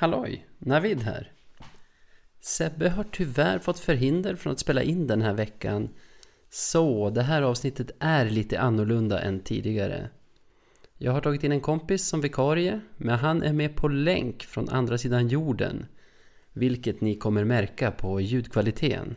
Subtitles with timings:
[0.00, 1.32] Halloj, Navid här.
[2.40, 5.88] Sebbe har tyvärr fått förhinder från att spela in den här veckan.
[6.50, 10.08] Så det här avsnittet är lite annorlunda än tidigare.
[10.98, 14.68] Jag har tagit in en kompis som vikarie, men han är med på länk från
[14.68, 15.86] andra sidan jorden.
[16.52, 19.16] Vilket ni kommer märka på ljudkvaliteten.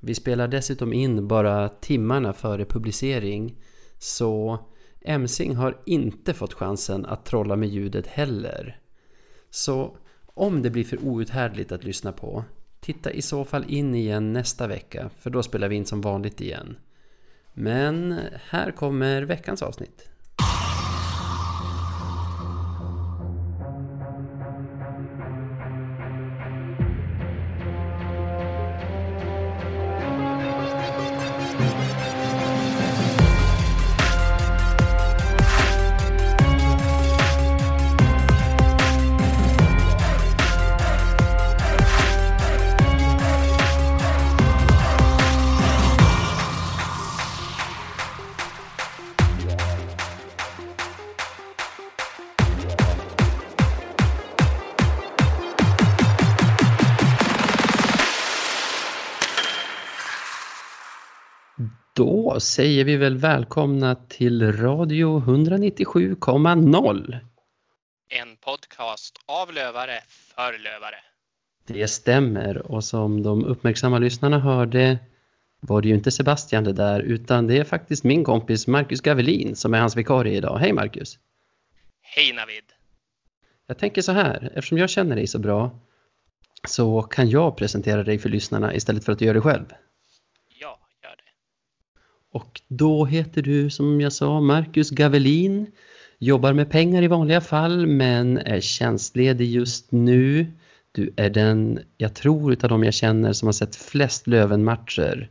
[0.00, 3.56] Vi spelar dessutom in bara timmarna före publicering,
[3.98, 4.58] så
[5.00, 8.79] Emsing har inte fått chansen att trolla med ljudet heller.
[9.50, 9.96] Så
[10.34, 12.44] om det blir för outhärdligt att lyssna på,
[12.80, 16.40] titta i så fall in igen nästa vecka, för då spelar vi in som vanligt
[16.40, 16.76] igen.
[17.54, 20.09] Men här kommer veckans avsnitt.
[62.40, 67.18] Då säger vi väl välkomna till Radio 197,0.
[68.08, 70.96] En podcast av lövare för lövare.
[71.66, 74.98] Det stämmer och som de uppmärksamma lyssnarna hörde
[75.60, 79.56] var det ju inte Sebastian det där utan det är faktiskt min kompis Marcus Gavelin
[79.56, 80.58] som är hans vikarie idag.
[80.58, 81.18] Hej Marcus!
[82.02, 82.64] Hej Navid!
[83.66, 85.70] Jag tänker så här, eftersom jag känner dig så bra
[86.68, 89.66] så kan jag presentera dig för lyssnarna istället för att du gör det själv.
[92.32, 95.66] Och då heter du som jag sa Marcus Gavelin,
[96.18, 100.46] jobbar med pengar i vanliga fall men är tjänstledig just nu.
[100.92, 105.28] Du är den, jag tror utav de jag känner som har sett flest Löven-matcher.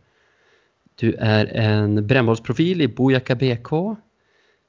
[0.96, 3.72] Du är en brännbollsprofil i Bojaka BK.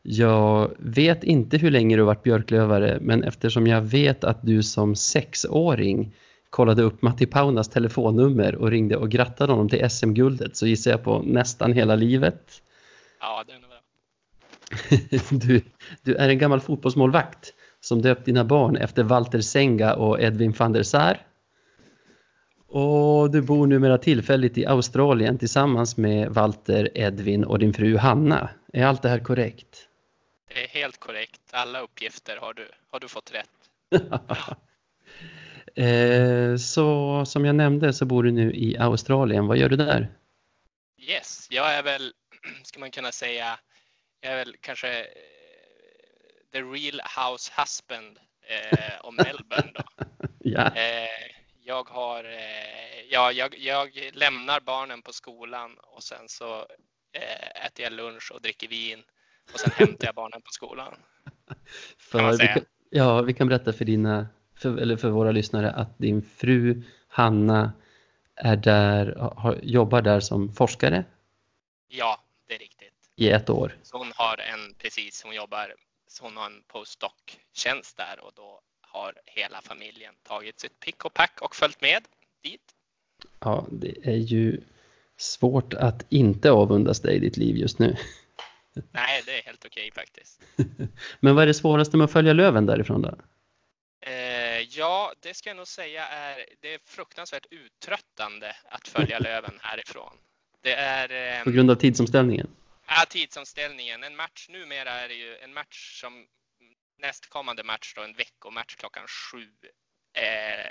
[0.02, 4.62] Jag vet inte hur länge du har varit björklövare men eftersom jag vet att du
[4.62, 6.14] som sexåring
[6.50, 11.04] kollade upp Matti Paunas telefonnummer och ringde och grattade honom till SM-guldet så gissar jag
[11.04, 12.62] på nästan hela livet.
[13.20, 13.70] Ja, det är nog.
[15.30, 15.62] Du,
[16.02, 20.72] du är en gammal fotbollsmålvakt som döpt dina barn efter Walter Senga och Edwin van
[20.72, 21.26] der Sar.
[22.68, 28.48] Och du bor numera tillfälligt i Australien tillsammans med Walter, Edvin och din fru Hanna.
[28.72, 29.88] Är allt det här korrekt?
[30.48, 31.40] Det är helt korrekt.
[31.50, 34.02] Alla uppgifter har du, har du fått rätt.
[35.74, 39.46] Eh, Så som jag nämnde så bor du nu i Australien.
[39.46, 40.08] Vad gör du där?
[40.98, 42.12] Yes, jag är väl,
[42.64, 43.58] ska man kunna säga,
[44.20, 45.06] jag är väl kanske eh,
[46.52, 49.82] the real house husband eh, om Melbourne då.
[50.38, 51.30] Ja, Eh,
[51.64, 56.58] jag har, eh, ja, jag, jag lämnar barnen på skolan och sen så
[57.12, 59.02] eh, äter jag lunch och dricker vin
[59.52, 60.94] och sen hämtar jag barnen på skolan.
[61.98, 64.26] för vi kan, ja, vi kan berätta för dina,
[64.60, 67.72] för, eller för våra lyssnare att din fru Hanna
[68.34, 71.04] är där, har, jobbar där som forskare
[71.88, 72.94] Ja, det är riktigt.
[73.16, 73.76] i ett år.
[73.82, 75.74] Så hon har en, precis, hon jobbar,
[76.08, 81.14] så hon har en postdoc-tjänst där och då har hela familjen tagit sitt pick och
[81.14, 82.02] pack och följt med
[82.42, 82.74] dit.
[83.40, 84.60] Ja, det är ju
[85.16, 87.96] svårt att inte avundas dig i ditt liv just nu.
[88.92, 90.40] Nej, det är helt okej faktiskt.
[91.20, 93.14] Men vad är det svåraste med att följa Löven därifrån då?
[94.60, 99.58] Eh, ja, det ska jag nog säga är, det är fruktansvärt uttröttande att följa Löven
[99.62, 100.16] härifrån.
[100.62, 102.56] Det är eh, På grund av tidsomställningen?
[102.86, 104.02] ja, tidsomställningen.
[104.02, 106.26] En match, numera är ju en match som
[106.98, 109.48] nästkommande match då, en veckomatch klockan sju
[110.12, 110.70] eh,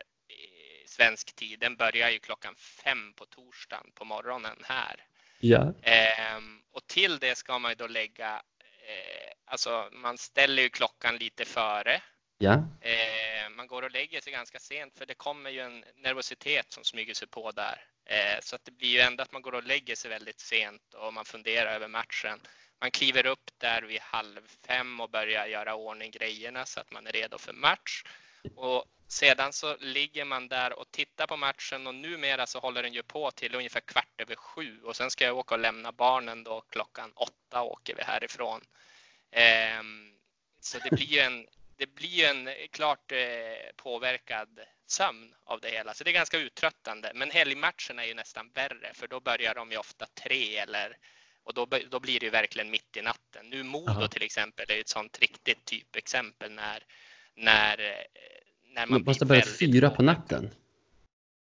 [0.85, 1.59] svensk tid.
[1.59, 5.05] Den börjar ju klockan fem på torsdagen på morgonen här.
[5.39, 5.73] Ja.
[5.81, 8.41] Ehm, och till det ska man ju då lägga,
[8.87, 12.01] eh, alltså man ställer ju klockan lite före.
[12.41, 12.53] Ja.
[12.81, 16.83] Eh, man går och lägger sig ganska sent för det kommer ju en nervositet som
[16.83, 17.85] smyger sig på där.
[18.05, 20.93] Eh, så att det blir ju ändå att man går och lägger sig väldigt sent
[20.93, 22.39] och man funderar över matchen.
[22.81, 27.07] Man kliver upp där vid halv fem och börjar göra ordning grejerna så att man
[27.07, 28.03] är redo för match.
[28.55, 32.93] Och sedan så ligger man där och tittar på matchen och numera så håller den
[32.93, 36.43] ju på till ungefär kvart över sju och sen ska jag åka och lämna barnen
[36.43, 38.61] då klockan åtta åker vi härifrån.
[39.31, 40.13] Ehm,
[40.59, 41.47] så det blir ju en,
[41.79, 43.17] det blir ju en klart eh,
[43.75, 45.93] påverkad sömn av det hela.
[45.93, 47.11] Så det är ganska uttröttande.
[47.15, 50.97] Men helgmatcherna är ju nästan värre för då börjar de ju ofta tre eller
[51.43, 53.49] och då, då blir det ju verkligen mitt i natten.
[53.49, 56.83] Nu Modo till exempel är ett sånt riktigt typexempel när,
[57.35, 58.05] när, eh,
[58.73, 60.49] när man Man måste börja fyra på natten.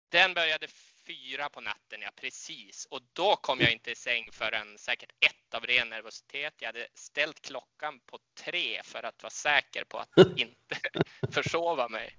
[0.09, 0.67] Den började
[1.06, 2.87] fyra på natten, ja precis.
[2.91, 6.55] Och då kom jag inte i säng förrän säkert ett av ren nervositet.
[6.58, 10.76] Jag hade ställt klockan på tre för att vara säker på att inte
[11.32, 12.17] försova mig.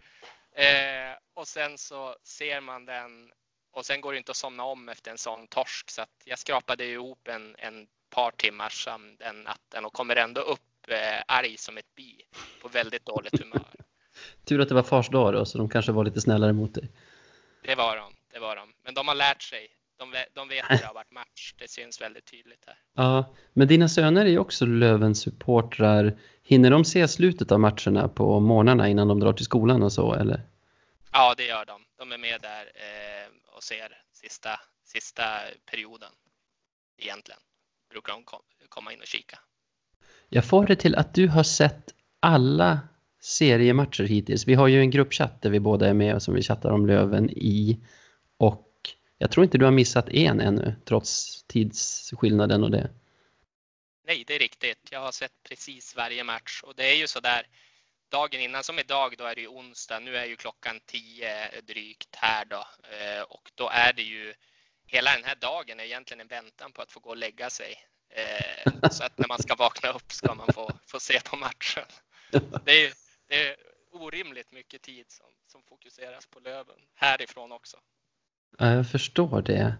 [0.52, 3.32] Eh, och sen så ser man den
[3.72, 6.40] och sen går det inte att somna om efter en sån torsk så att jag
[6.40, 11.58] skrapade ihop en, en par timmars sömn den natten och kommer ändå upp eh, arg
[11.58, 12.22] som ett bi
[12.62, 13.66] på väldigt dåligt humör.
[14.46, 16.92] Tur att det var fars dag då, så de kanske var lite snällare mot dig.
[17.64, 18.74] Det var de, det var de.
[18.84, 19.68] Men de har lärt sig.
[20.00, 21.54] De, de vet att det har varit match.
[21.58, 22.78] Det syns väldigt tydligt här.
[22.96, 26.20] Ja, men dina söner är ju också Lövens supportrar.
[26.44, 30.14] Hinner de se slutet av matcherna på morgnarna innan de drar till skolan och så,
[30.14, 30.42] eller?
[31.12, 31.82] Ja, det gör de.
[31.98, 35.24] De är med där eh, och ser sista, sista
[35.72, 36.12] perioden
[36.98, 37.40] egentligen.
[37.90, 39.40] Brukar de kom, komma in och kika.
[40.30, 42.80] Jag får det till att du har sett alla
[43.22, 44.48] seriematcher hittills.
[44.48, 46.86] Vi har ju en gruppchatt där vi båda är med och som vi chattar om
[46.86, 47.80] Löven i.
[48.38, 48.68] Och
[49.18, 52.90] jag tror inte du har missat en ännu, trots tidsskillnaden och det.
[54.08, 54.88] Nej, det är riktigt.
[54.92, 57.48] Jag har sett precis varje match och det är ju så där
[58.10, 60.00] dagen innan som idag, då är det ju onsdag.
[60.00, 64.34] Nu är ju klockan tio drygt här då eh, och då är det ju
[64.86, 67.76] hela den här dagen är egentligen en väntan på att få gå och lägga sig.
[68.10, 71.86] Eh, så att när man ska vakna upp ska man få, få se på matchen.
[72.66, 72.94] Det är,
[73.28, 73.56] det är
[73.92, 77.78] orimligt mycket tid som, som fokuseras på Löven härifrån också.
[78.58, 79.76] Ja, jag förstår det.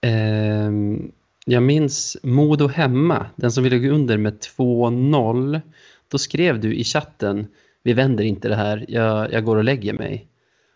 [0.00, 0.70] Eh,
[1.46, 5.60] jag minns Modo hemma, den som ville gå under med 2-0.
[6.08, 7.46] Då skrev du i chatten,
[7.82, 10.26] vi vänder inte det här, jag, jag går och lägger mig.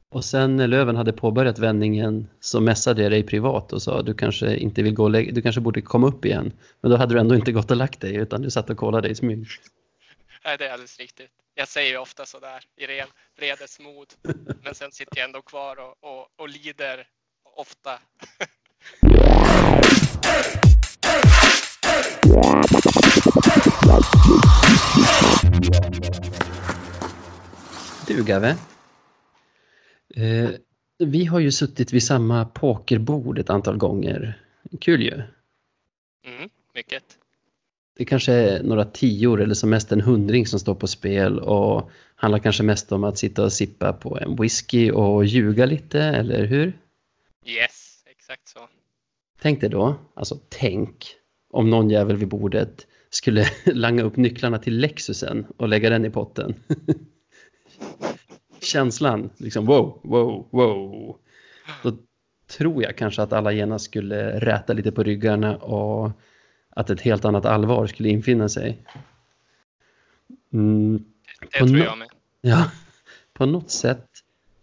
[0.08, 4.14] Och sen när Löven hade påbörjat vändningen så messade jag dig privat och sa du
[4.14, 6.52] kanske inte vill gå och lägga, du kanske borde komma upp igen.
[6.80, 9.08] Men då hade du ändå inte gått och lagt dig utan du satt och kollade
[9.08, 9.46] i smyg.
[10.44, 11.30] Nej, det är alldeles riktigt.
[11.54, 14.06] Jag säger ju ofta sådär i ren vredesmod,
[14.62, 17.06] men sen sitter jag ändå kvar och, och, och lider
[17.56, 18.00] ofta.
[28.06, 28.56] Du Gave,
[30.16, 30.50] eh,
[30.98, 34.42] vi har ju suttit vid samma pokerbord ett antal gånger.
[34.80, 35.22] Kul ju.
[36.26, 37.19] Mm, mycket.
[38.00, 41.90] Det kanske är några tior eller som mest en hundring som står på spel och
[42.14, 46.44] handlar kanske mest om att sitta och sippa på en whisky och ljuga lite, eller
[46.44, 46.78] hur?
[47.44, 48.58] Yes, exakt så.
[49.40, 51.06] Tänk dig då, alltså tänk
[51.50, 56.10] om någon jävel vid bordet skulle langa upp nycklarna till Lexusen och lägga den i
[56.10, 56.54] potten.
[58.60, 61.16] Känslan, liksom wow, wow, wow.
[61.82, 61.96] Då
[62.46, 66.10] tror jag kanske att alla genast skulle räta lite på ryggarna och
[66.70, 68.78] att ett helt annat allvar skulle infinna sig.
[70.52, 71.04] Mm,
[71.52, 72.08] Det På tror nå- jag med.
[72.40, 72.70] Ja,
[73.32, 74.06] på något sätt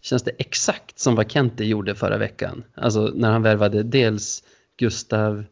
[0.01, 2.63] känns det exakt som vad Kente gjorde förra veckan.
[2.75, 4.43] Alltså när han värvade dels
[4.77, 5.43] Gustav,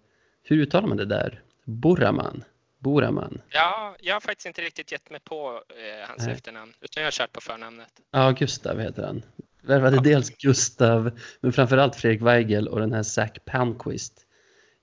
[0.43, 1.41] hur uttalar man det där?
[1.63, 2.43] Boraman?
[2.79, 3.41] Boraman?
[3.49, 6.31] Ja, jag har faktiskt inte riktigt gett mig på eh, hans Nej.
[6.33, 7.87] efternamn, utan jag har kört på förnamnet.
[8.11, 9.21] Ja, Gustav heter han.
[9.61, 14.24] Värvade dels Gustav, men framförallt Fredrik Weigel och den här Zach Palmqvist.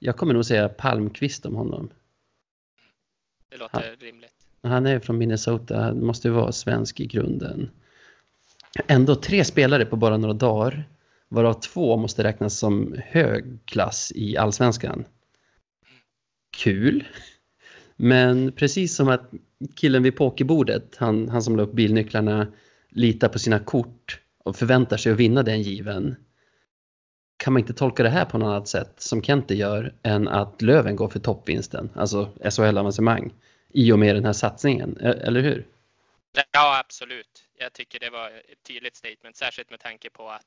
[0.05, 1.91] Jag kommer nog säga Palmqvist om honom.
[3.51, 4.35] Det låter rimligt.
[4.63, 7.71] Han är från Minnesota, han måste ju vara svensk i grunden.
[8.87, 10.89] Ändå tre spelare på bara några dagar,
[11.29, 15.05] varav två måste räknas som hög klass i allsvenskan.
[16.57, 17.05] Kul!
[17.97, 19.31] Men precis som att
[19.75, 22.47] killen vid pokerbordet, han, han som la upp bilnycklarna,
[22.89, 26.17] litar på sina kort och förväntar sig att vinna den given.
[27.43, 30.63] Kan man inte tolka det här på något annat sätt, som Kente gör, än att
[30.63, 33.33] Löven går för toppvinsten, alltså SHL-avancemang
[33.69, 35.67] i och med den här satsningen, e- eller hur?
[36.53, 37.45] Ja, absolut.
[37.59, 40.47] Jag tycker det var ett tydligt statement, särskilt med tanke på att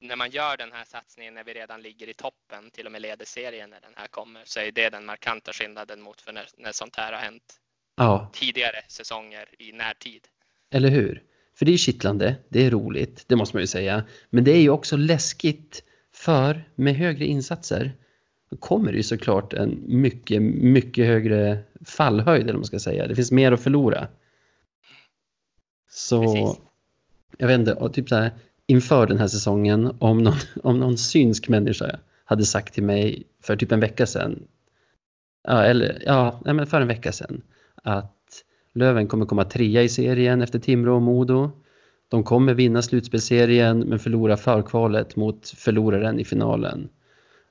[0.00, 3.02] när man gör den här satsningen när vi redan ligger i toppen, till och med
[3.02, 6.46] leder serien när den här kommer, så är det den markanta skillnaden mot för när,
[6.56, 7.60] när sånt här har hänt
[7.96, 10.26] Ja, tidigare säsonger i närtid.
[10.70, 11.22] eller hur?
[11.54, 14.04] För det är kittlande, det är roligt, det måste man ju säga.
[14.30, 15.84] Men det är ju också läskigt,
[16.24, 17.92] för med högre insatser
[18.50, 23.06] då kommer det ju såklart en mycket, mycket högre fallhöjd, eller man ska säga.
[23.06, 24.08] Det finns mer att förlora.
[25.90, 26.60] Så, Precis.
[27.38, 28.30] jag vet inte, typ så här,
[28.66, 33.56] inför den här säsongen, om någon, om någon synsk människa hade sagt till mig för
[33.56, 34.42] typ en vecka sedan,
[35.42, 37.42] ja, eller ja, nej, men för en vecka sedan,
[37.82, 38.16] att
[38.72, 41.50] Löven kommer komma trea i serien efter Timrå och Modo.
[42.10, 46.88] De kommer vinna slutspelserien men förlora förkvalet mot förloraren i finalen.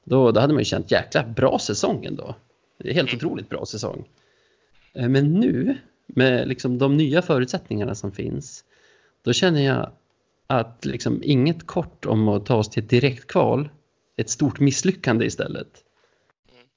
[0.03, 2.35] Då, då hade man ju känt jäkla bra säsong ändå.
[2.77, 4.07] Det är helt otroligt bra säsong.
[4.93, 8.63] Eh, Men nu, med liksom de nya förutsättningarna som finns,
[9.21, 9.91] då känner jag
[10.47, 13.69] att liksom inget kort om att ta oss till ett direktkval,
[14.17, 15.83] ett stort misslyckande istället.
[16.51, 16.67] Mm.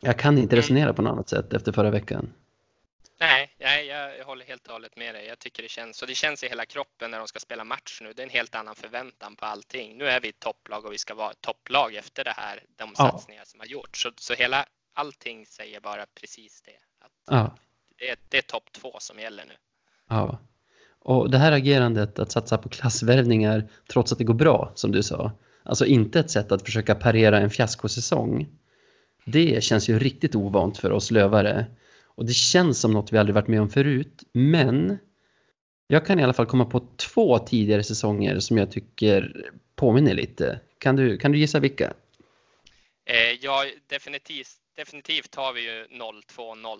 [0.00, 2.32] Jag kan inte resonera på något annat sätt efter förra veckan.
[3.20, 3.47] Nej
[3.98, 5.26] jag, håller helt och hållet med dig.
[5.26, 7.98] Jag tycker det känns, och det känns i hela kroppen när de ska spela match
[8.02, 8.12] nu.
[8.12, 9.98] Det är en helt annan förväntan på allting.
[9.98, 12.94] Nu är vi ett topplag och vi ska vara ett topplag efter det här, de
[12.98, 13.10] Ja.
[13.10, 14.02] satsningar som har gjorts.
[14.02, 17.04] Så, så hela allting säger bara precis det.
[17.04, 17.56] Att Ja,
[17.98, 19.54] det, är, det är topp två som gäller nu.
[20.08, 20.38] ja.
[21.00, 25.02] Och det här agerandet att satsa på klassvärvningar trots att det går bra, som du
[25.02, 28.46] sa, alltså inte ett sätt att försöka parera en fiaskosäsong.
[29.24, 31.66] Det känns ju riktigt ovant för oss lövare.
[32.18, 34.98] Och det känns som något vi aldrig varit med om förut, men
[35.86, 40.60] jag kan i alla fall komma på två tidigare säsonger som jag tycker påminner lite.
[40.78, 41.92] Kan du, kan du gissa vilka?
[43.06, 46.76] Eh, ja, definitivt, definitivt har vi ju 02-03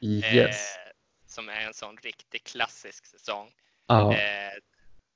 [0.00, 0.36] Yes.
[0.36, 0.52] eh,
[1.26, 3.48] som är en sån riktigt klassisk säsong.
[3.86, 4.12] Ja.
[4.12, 4.18] Eh,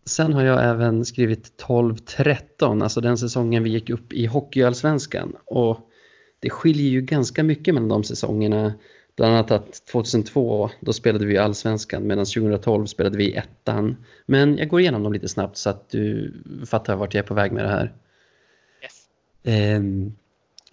[0.04, 5.36] Sen har jag även skrivit 12-13, alltså den säsongen vi gick upp i Hockeyallsvenskan.
[5.44, 5.90] Och
[6.40, 8.74] det skiljer ju ganska mycket mellan de säsongerna.
[9.16, 13.96] Bland annat att 2002, då spelade vi Allsvenskan medan 2012 spelade vi ettan.
[14.26, 16.32] Men jag går igenom dem lite snabbt så att du
[16.66, 17.92] fattar vart jag är på väg med det här.
[18.82, 19.06] yes.
[19.42, 20.12] Ehm,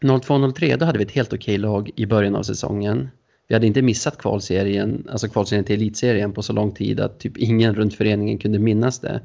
[0.01, 3.10] 02-03 då hade vi ett helt okej lag i början av säsongen.
[3.48, 7.38] Vi hade inte missat kvalserien, alltså kvalserien till elitserien på så lång tid att typ
[7.38, 9.22] ingen runt föreningen kunde minnas det.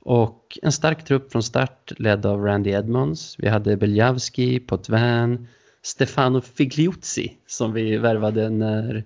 [0.00, 3.36] Och en stark trupp från start ledd av Randy Edmonds.
[3.38, 5.48] Vi hade Beljavski, Potvin,
[5.82, 9.04] Stefano Figliuzzi som vi värvade när,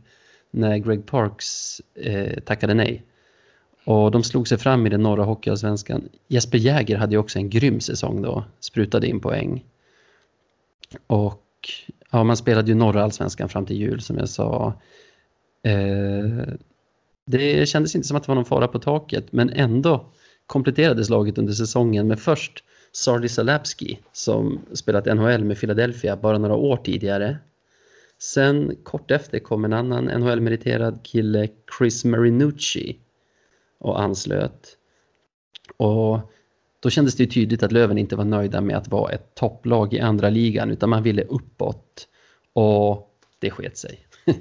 [0.50, 3.04] när Greg Parks eh, tackade nej.
[3.85, 6.09] Och de slog sig fram i den norra hockeyallsvenskan.
[6.28, 9.64] Jesper Jäger hade ju också en grym säsong då, sprutade in poäng.
[11.06, 11.42] Och
[12.11, 14.75] ja, man spelade ju norra allsvenskan fram till jul som jag sa.
[15.62, 16.54] Eh,
[17.26, 20.12] det kändes inte som att det var någon fara på taket, men ändå
[20.47, 26.55] kompletterades laget under säsongen med först Sardi Salapski som spelat NHL med Philadelphia bara några
[26.55, 27.38] år tidigare.
[28.19, 32.99] Sen kort efter kom en annan NHL-meriterad kille, Chris Marinucci,
[33.78, 34.76] och anslöt.
[35.76, 36.19] Och
[36.81, 39.95] då kändes det ju tydligt att Löven inte var nöjda med att vara ett topplag
[39.95, 42.09] i andra ligan utan man ville uppåt.
[42.52, 44.07] Och det sket sig.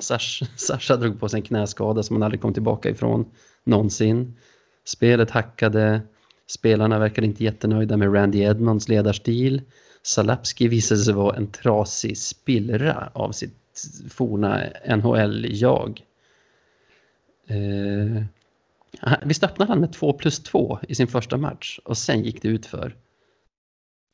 [0.00, 3.30] Sasha, Sasha drog på sig en knäskada som han aldrig kom tillbaka ifrån
[3.64, 4.36] någonsin.
[4.84, 6.00] Spelet hackade.
[6.46, 9.62] Spelarna verkade inte jättenöjda med Randy Edmonds ledarstil.
[10.02, 13.52] Salapski visade sig vara en trasig spillra av sitt
[14.10, 16.00] forna NHL-jag.
[17.48, 18.22] Eh,
[19.00, 22.42] ah, visst öppnade han med 2 plus 2 i sin första match och sen gick
[22.42, 22.96] det ut för.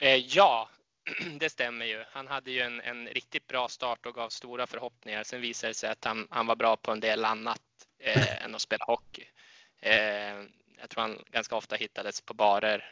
[0.00, 0.68] Eh, ja,
[1.40, 2.04] det stämmer ju.
[2.12, 5.22] Han hade ju en, en riktigt bra start och gav stora förhoppningar.
[5.22, 7.62] Sen visade det sig att han, han var bra på en del annat
[7.98, 9.24] eh, än att spela hockey.
[9.82, 10.44] Eh,
[10.82, 12.84] jag tror han ganska ofta hittades på barer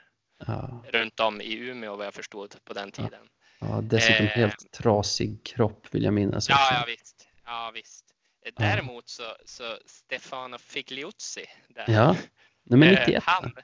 [0.46, 3.04] Ja, runt om i Umeå vad jag förstod på den Ja.
[3.04, 3.28] tiden.
[3.60, 4.32] ja, dessutom Eh.
[4.32, 6.48] helt trasig kropp vill jag minnas.
[6.48, 7.28] Ja, ja visst.
[7.44, 8.04] Ja, visst.
[8.46, 11.46] Eh, Däremot så, så Stefano Figliuzzi.
[11.68, 12.16] Där, Ja,
[12.62, 13.22] nummer eh, 91.
[13.26, 13.54] han,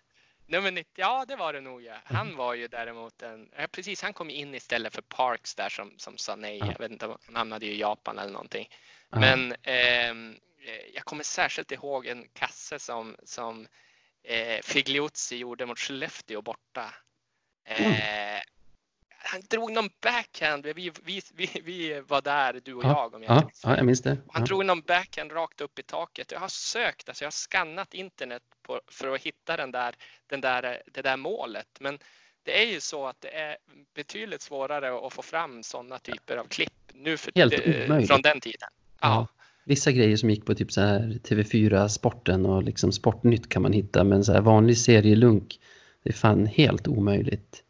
[0.46, 1.94] nummer 90, ja det var det nog ja.
[2.04, 5.94] Han var ju däremot en, ja, precis han kom in istället för Parks där som,
[5.98, 6.58] som sa nej.
[6.58, 6.66] Ja.
[6.66, 8.68] Jag vet inte, han hamnade ju i Japan eller någonting.
[9.10, 9.18] Ja.
[9.20, 13.66] Men ehm, eh, jag kommer särskilt ihåg en kasse som, som
[14.26, 16.94] eh, Figliuzzi gjorde mot Skellefteå borta.
[17.64, 18.40] Eh,
[19.28, 20.66] Han drog någon backhand.
[20.66, 20.72] Vi,
[21.04, 23.86] vi, vi, vi var där, du och Ja, jag, om jag ja, minns ja, jag
[23.86, 24.10] minns det.
[24.32, 24.46] han Ja.
[24.46, 26.32] drog någon backhand rakt upp i taket.
[26.32, 29.94] Jag har sökt, alltså jag har skannat internet på, för att hitta den där,
[30.26, 31.68] den där, det där målet.
[31.80, 31.98] Men
[32.42, 33.56] det är ju så att det är
[33.94, 38.08] betydligt svårare att få fram sådana typer av klipp nu för, Helt eh, omöjligt.
[38.10, 38.68] från den tiden.
[39.00, 39.26] Ja.
[39.68, 43.72] Vissa grejer som gick på typ så här TV4 Sporten och liksom Sportnytt kan man
[43.72, 45.60] hitta, men så här vanlig serielunk,
[46.02, 47.62] det är fan helt omöjligt.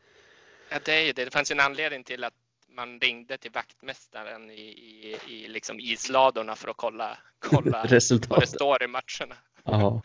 [0.71, 1.25] ja, det är ju det.
[1.25, 2.35] Det fanns en anledning till att
[2.69, 7.87] man ringde till vaktmästaren i, i, i liksom isladorna för att kolla, kolla
[8.29, 9.37] vad det står i matcherna.
[9.65, 10.03] Ja.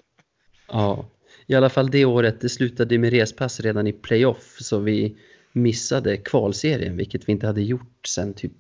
[0.68, 1.06] ja.
[1.46, 5.18] I alla fall det året, det slutade med respass redan i playoff så vi
[5.52, 8.54] missade kvalserien, vilket vi inte hade gjort sen typ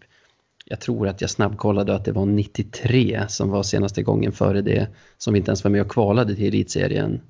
[0.72, 4.88] jag tror att jag snabbkollade att det var 93 som var senaste gången före det
[5.18, 7.22] som vi inte ens var med och kvalade till elitserien.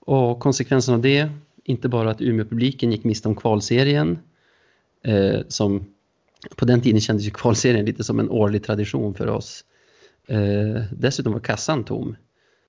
[0.00, 1.30] Och konsekvensen av det,
[1.64, 4.18] inte bara att Umeå-publiken gick miste om kvalserien,
[5.04, 5.84] eh, som
[6.56, 9.64] på den tiden kändes ju kvalserien lite som en årlig tradition för oss.
[10.28, 12.16] Eh, dessutom var kassan tom.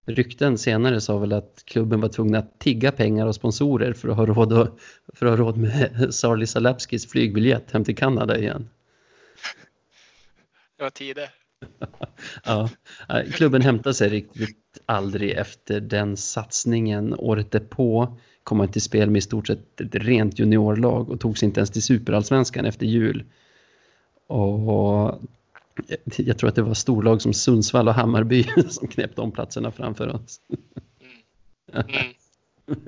[0.06, 4.18] Rykten senare sa väl att klubben var tvungna att tigga pengar och sponsorer för att
[4.18, 4.80] ha råd, och,
[5.14, 8.70] för att ha råd med Sarli Salapskis flygbiljett hem till Kanada igen.
[10.80, 11.30] Det var tider.
[12.44, 12.70] ja,
[13.34, 17.14] klubben hämtade sig riktigt aldrig efter den satsningen.
[17.14, 21.38] Året därpå kom man till spel med i stort sett ett rent juniorlag och tog
[21.38, 23.24] sig inte ens till superallsvenskan efter jul.
[24.28, 25.22] Och
[26.18, 30.16] jag tror att det var storlag som Sundsvall och Hammarby som knäppte om platserna framför
[30.16, 30.42] oss.
[31.72, 31.86] Mm.
[31.88, 32.14] Mm.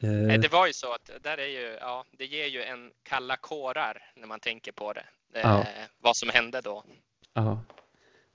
[0.00, 0.40] Eh.
[0.40, 4.12] det var ju så att där är ju, ja, det ger ju en kalla kårar
[4.16, 5.04] när man tänker på det.
[5.32, 5.60] Ja.
[5.60, 5.66] Eh,
[6.00, 6.84] vad som hände då.
[7.38, 7.60] Ja.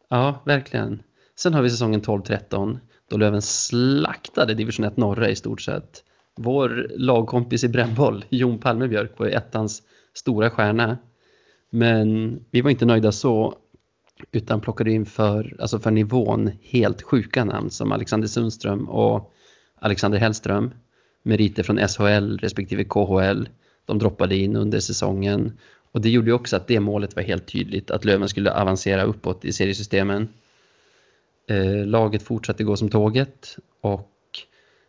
[0.10, 1.04] ja, verkligen.
[1.36, 2.80] Sen har vi säsongen 12-13
[3.10, 6.04] då Löven slaktade division 1 norra i stort sett.
[6.36, 9.84] Vår lagkompis i brännboll, Jon Palmebjörk, var ettans
[10.14, 10.98] stora stjärna.
[11.70, 13.56] Men vi var inte nöjda så
[14.32, 19.34] utan plockade in för, alltså för nivån helt sjuka namn som Alexander Sundström och
[19.80, 20.74] Alexander Hellström.
[21.24, 23.48] Meriter från SHL respektive KHL.
[23.86, 25.58] De droppade in under säsongen
[25.94, 29.46] och det gjorde också att det målet var helt tydligt att Löven skulle avancera uppåt
[29.46, 30.28] i seriesystemen.
[31.48, 34.10] Eh, laget fortsatte gå som tåget och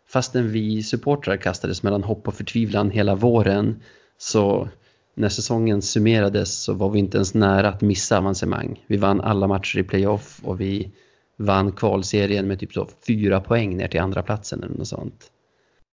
[0.08, 3.82] fastän vi supportrar kastades mellan hopp och förtvivlan hela våren
[4.18, 4.68] så
[5.14, 8.84] när säsongen summerades så var vi inte ens nära att missa avancemang.
[8.87, 10.92] Vi vann alla matcher i playoff och vi
[11.37, 15.30] vann kvalserien med typ så fyra poäng ner till andra platsen eller något sånt.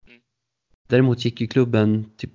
[0.07, 0.21] Mm.
[0.87, 2.31] Däremot gick ju klubben, typ,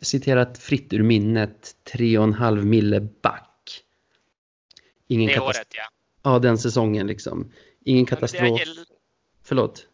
[0.00, 3.84] citerat fritt ur minnet, tre och en halv mille back.
[5.06, 5.88] Ingen det året ja.
[6.22, 7.52] Ja, den säsongen liksom.
[7.84, 8.60] Ingen katastrof.
[8.60, 8.84] Gill...
[9.42, 9.86] Förlåt?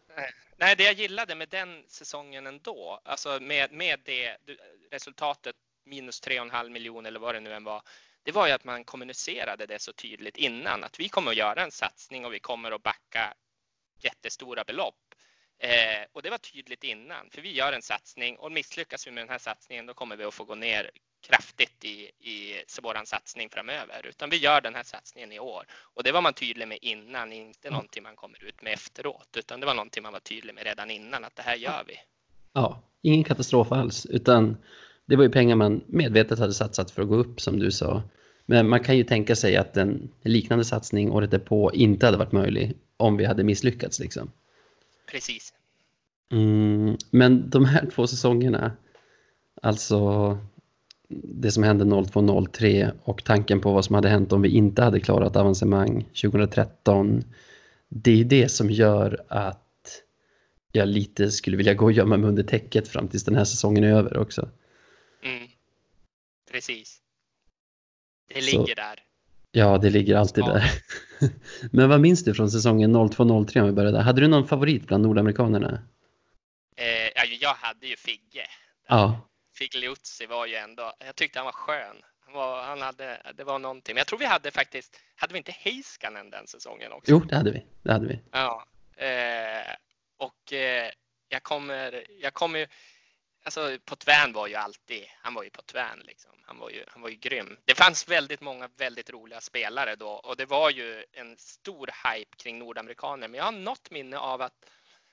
[0.57, 4.37] Nej, det jag gillade med den säsongen ändå, alltså med, med det
[4.91, 7.81] resultatet minus 3,5 miljoner eller vad det nu än var,
[8.23, 11.63] det var ju att man kommunicerade det så tydligt innan att vi kommer att göra
[11.63, 13.33] en satsning och vi kommer att backa
[13.99, 15.04] jättestora belopp.
[15.59, 19.21] Eh, och det var tydligt innan, för vi gör en satsning och misslyckas vi med
[19.21, 20.91] den här satsningen då kommer vi att få gå ner
[21.27, 24.05] kraftigt i, i vår satsning framöver.
[24.09, 25.63] Utan vi gör den här satsningen i år.
[25.93, 29.29] Och det var man tydlig med innan, inte någonting man kommer ut med efteråt.
[29.37, 31.93] Utan det var någonting man var tydlig med redan innan, att det här gör vi.
[32.53, 34.57] Ja, ingen katastrof alls, utan
[35.05, 38.03] det var ju pengar man medvetet hade satsat för att gå upp som du sa.
[38.45, 42.31] Men man kan ju tänka sig att en liknande satsning året därpå inte hade varit
[42.31, 43.99] möjlig om vi hade misslyckats.
[43.99, 44.31] Liksom.
[45.07, 45.53] Precis.
[46.31, 48.71] Mm, men de här två säsongerna,
[49.61, 50.37] alltså
[51.09, 54.99] det som hände 02-03 och tanken på vad som hade hänt om vi inte hade
[54.99, 57.23] klarat avancemang 2013.
[57.89, 59.61] Det är det som gör att
[60.71, 63.83] jag lite skulle vilja gå och gömma mig under täcket fram tills den här säsongen
[63.83, 64.49] är över också.
[65.23, 65.47] Mm.
[66.51, 67.01] Precis.
[68.27, 69.04] Det ligger Så, där.
[69.55, 70.53] Ja, det ligger alltid ja.
[70.53, 70.71] där.
[71.71, 74.01] Men vad minns du från säsongen 02-03 om vi börjar där?
[74.01, 75.79] Hade du någon favorit bland nordamerikanerna?
[76.77, 78.47] Eh, jag hade ju Figge.
[78.87, 79.29] Ja.
[79.57, 81.95] Figliuzzi var ju ändå, jag tyckte han var skön.
[82.25, 83.93] Han, var, han hade, det var någonting.
[83.93, 87.11] Men jag tror vi hade faktiskt, hade vi inte Heiskanen den säsongen också?
[87.11, 87.65] Jo, det hade vi.
[87.83, 88.19] Det hade vi.
[88.31, 88.65] Ja.
[88.97, 89.75] Eh,
[90.17, 90.89] och eh,
[91.29, 92.67] jag kommer, jag kommer ju,
[93.45, 96.31] alltså Potvin var ju alltid, han var ju Potvin liksom.
[96.41, 97.57] Han var ju, han var ju grym.
[97.65, 102.35] Det fanns väldigt många väldigt roliga spelare då och det var ju en stor hype
[102.37, 103.27] kring nordamerikaner.
[103.27, 104.65] Men jag har något minne av att,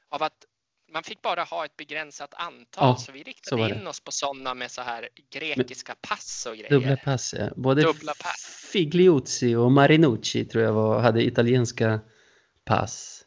[0.09, 0.45] av att
[0.93, 4.13] man fick bara ha ett begränsat antal ja, så vi riktade så in oss på
[4.13, 6.71] sådana med så här grekiska pass och grejer.
[6.71, 7.51] Dubbla pass, ja.
[7.57, 8.69] Både Dubbla pass.
[8.73, 12.01] Figliuzzi och Marinucci tror jag var, hade italienska
[12.65, 13.25] pass.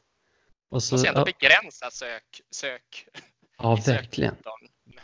[0.70, 1.26] Och så, och ändå ja.
[1.26, 2.41] begränsa sök.
[2.52, 3.08] sök
[3.58, 4.36] ja, verkligen.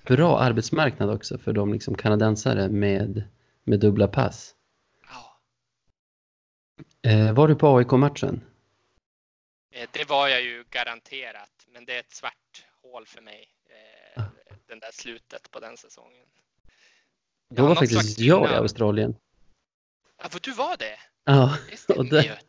[0.05, 3.23] Bra arbetsmarknad också för de liksom kanadensare med,
[3.63, 4.55] med dubbla pass.
[5.09, 5.39] Ja.
[7.09, 8.41] Eh, var du på AIK-matchen?
[9.71, 13.47] Eh, det var jag ju garanterat, men det är ett svart hål för mig.
[14.15, 14.23] Eh,
[14.67, 16.25] den där slutet på den säsongen.
[17.49, 19.15] Då var faktiskt jag i Australien.
[20.23, 20.99] Ja, för du var det?
[21.25, 22.39] Ja, det och det,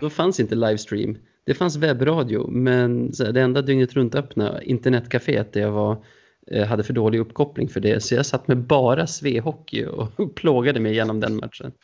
[0.00, 1.18] då fanns inte livestream.
[1.44, 6.04] Det fanns webbradio, men det enda dygnet runt öppna internetcaféet där jag var
[6.50, 10.92] hade för dålig uppkoppling för det, så jag satt med bara svehockey och plågade mig
[10.92, 11.72] igenom den matchen.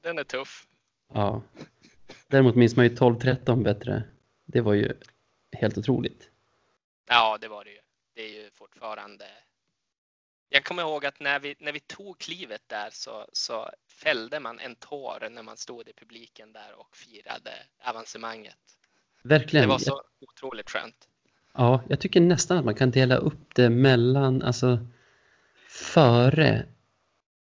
[0.00, 0.66] Den är tuff.
[1.14, 1.42] Ja.
[2.26, 4.02] Däremot minns man ju 12-13 bättre.
[4.44, 4.92] Det var ju
[5.52, 6.30] helt otroligt.
[7.08, 7.80] Ja, det var det ju.
[8.14, 9.24] Det är ju fortfarande.
[10.48, 14.60] Jag kommer ihåg att när vi, när vi tog klivet där så, så fällde man
[14.60, 17.52] en tår när man stod i publiken där och firade
[17.84, 18.58] avancemanget.
[19.22, 19.68] Verkligen.
[19.68, 21.08] Det var så otroligt skönt.
[21.56, 24.78] Ja, jag tycker nästan att man kan dela upp det mellan, alltså
[25.68, 26.66] före,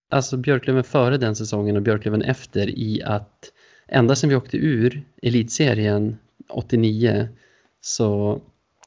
[0.10, 3.52] alltså Björklöven före den säsongen och Björklöven efter i att
[3.88, 6.18] ända sedan vi åkte ur elitserien
[6.50, 7.30] 89
[7.82, 8.42] så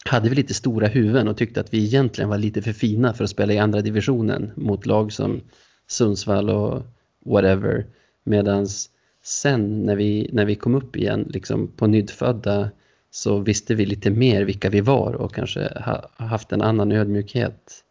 [0.04, 3.24] hade vi lite stora huvuden och tyckte att vi egentligen var lite för fina för
[3.24, 5.40] att spela i andra divisionen mot lag som
[5.86, 6.82] Sundsvall och
[7.24, 7.86] whatever.
[8.24, 8.90] Medans
[9.22, 12.70] sen när vi, när vi kom upp igen liksom på nyddfödda
[13.18, 17.84] så visste vi lite mer vilka vi var och kanske ha, haft en annan ödmjukhet.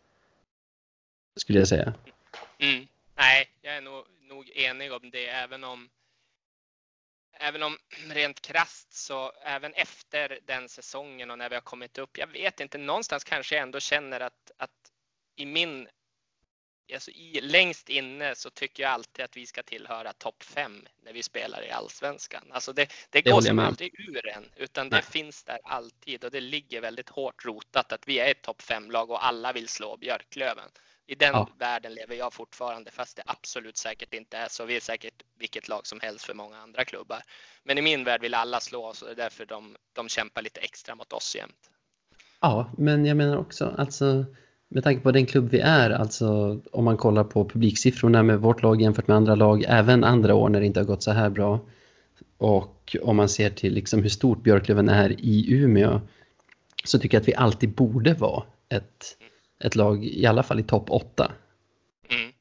[1.36, 1.94] Skulle jag säga.
[2.58, 2.88] Mm.
[3.16, 5.90] Nej, jag är nog, nog enig om det, även om
[7.40, 7.78] Även om
[8.10, 12.60] rent krast så även efter den säsongen och när vi har kommit upp, jag vet
[12.60, 14.92] inte, någonstans kanske jag ändå känner att, att
[15.36, 15.88] i min
[16.93, 21.13] alltså i, längst inne så tycker jag alltid att vi ska tillhöra topp fem när
[21.13, 22.43] vi spelar i allsvenskan.
[22.52, 25.02] Alltså det, det, det går som aldrig ur en, utan Nej.
[25.02, 28.62] det finns där alltid och det ligger väldigt hårt rotat att vi är ett topp
[28.62, 30.69] fem lag och alla vill slå Björklöven.
[31.10, 31.50] I den ja.
[31.58, 34.65] världen lever jag fortfarande, fast det absolut säkert inte är så.
[34.65, 37.21] Vi är säkert vilket lag som helst för många andra klubbar.
[37.63, 40.41] Men i min värld vill alla slå oss och det är därför de, de kämpar
[40.41, 41.69] lite extra mot oss jämt.
[42.41, 44.26] Ja, men jag menar också, alltså
[44.67, 48.62] med tanke på den klubb vi är, alltså om man kollar på publiksiffrorna med vårt
[48.62, 51.30] lag jämfört med andra lag, även andra år när det inte har gått så här
[51.30, 51.60] bra.
[52.38, 56.01] Och om man ser till liksom hur stort Björklöven är i Umeå
[56.84, 59.17] så tycker jag att vi alltid borde vara ett,
[59.63, 61.32] ett lag, i alla fall i topp 8.
[62.10, 62.32] Mm.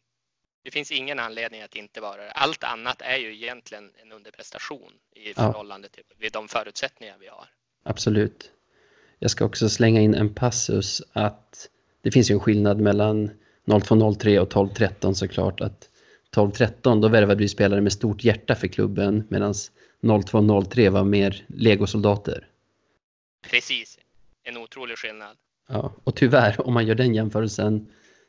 [0.64, 2.30] Det finns ingen anledning att inte vara det.
[2.30, 7.46] Allt annat är ju egentligen en underprestation i förhållande till de förutsättningar vi har.
[7.82, 8.50] Absolut.
[9.18, 11.68] Jag ska också slänga in en passus att
[12.02, 13.30] det finns ju en skillnad mellan
[13.66, 15.60] 0203 och 1213 såklart.
[15.60, 15.90] Att
[16.30, 19.54] 1213 då värvade vi spelare med stort hjärta för klubben medan
[20.26, 22.48] 0203 var mer legosoldater.
[23.50, 23.98] Precis,
[24.42, 25.36] en otrolig skillnad.
[25.68, 27.86] Ja, och tyvärr om man gör den jämförelsen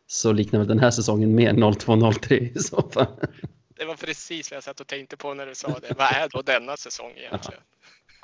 [0.07, 3.07] så liknar väl den här säsongen mer 0203 i så fall.
[3.75, 5.93] Det var precis vad jag satt och tänkte på när du sa det.
[5.97, 7.61] Vad är då denna säsong egentligen?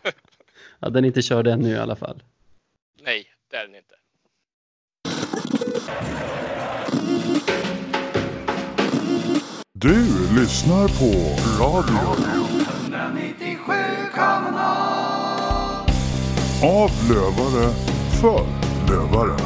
[0.04, 0.12] Ja,
[0.80, 2.24] ja den är inte körd ännu i alla fall.
[3.02, 3.96] Nej, det är den inte.
[9.74, 9.96] Du
[10.40, 11.10] lyssnar på
[11.64, 11.98] radio.
[12.84, 13.74] 197
[16.64, 17.74] Av lövare
[18.22, 18.46] för
[18.90, 19.40] lövare.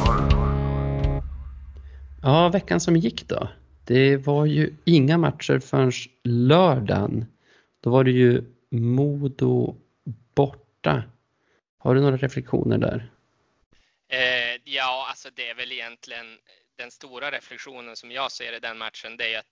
[2.22, 3.48] Ja, veckan som gick då.
[3.84, 5.92] Det var ju inga matcher förrän
[6.24, 7.26] lördagen.
[7.80, 9.76] Då var det ju Modo
[10.34, 11.02] borta.
[11.78, 13.10] Har du några reflektioner där?
[14.08, 16.38] Eh, ja, alltså det är väl egentligen
[16.76, 19.16] den stora reflektionen som jag ser i den matchen.
[19.16, 19.46] Det är att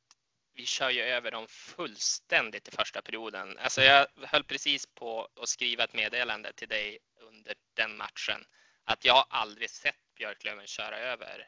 [0.54, 3.58] vi kör ju över dem fullständigt i första perioden.
[3.58, 8.44] Alltså jag höll precis på att skriva ett meddelande till dig under den matchen
[8.84, 11.46] att jag aldrig sett Björklöven köra över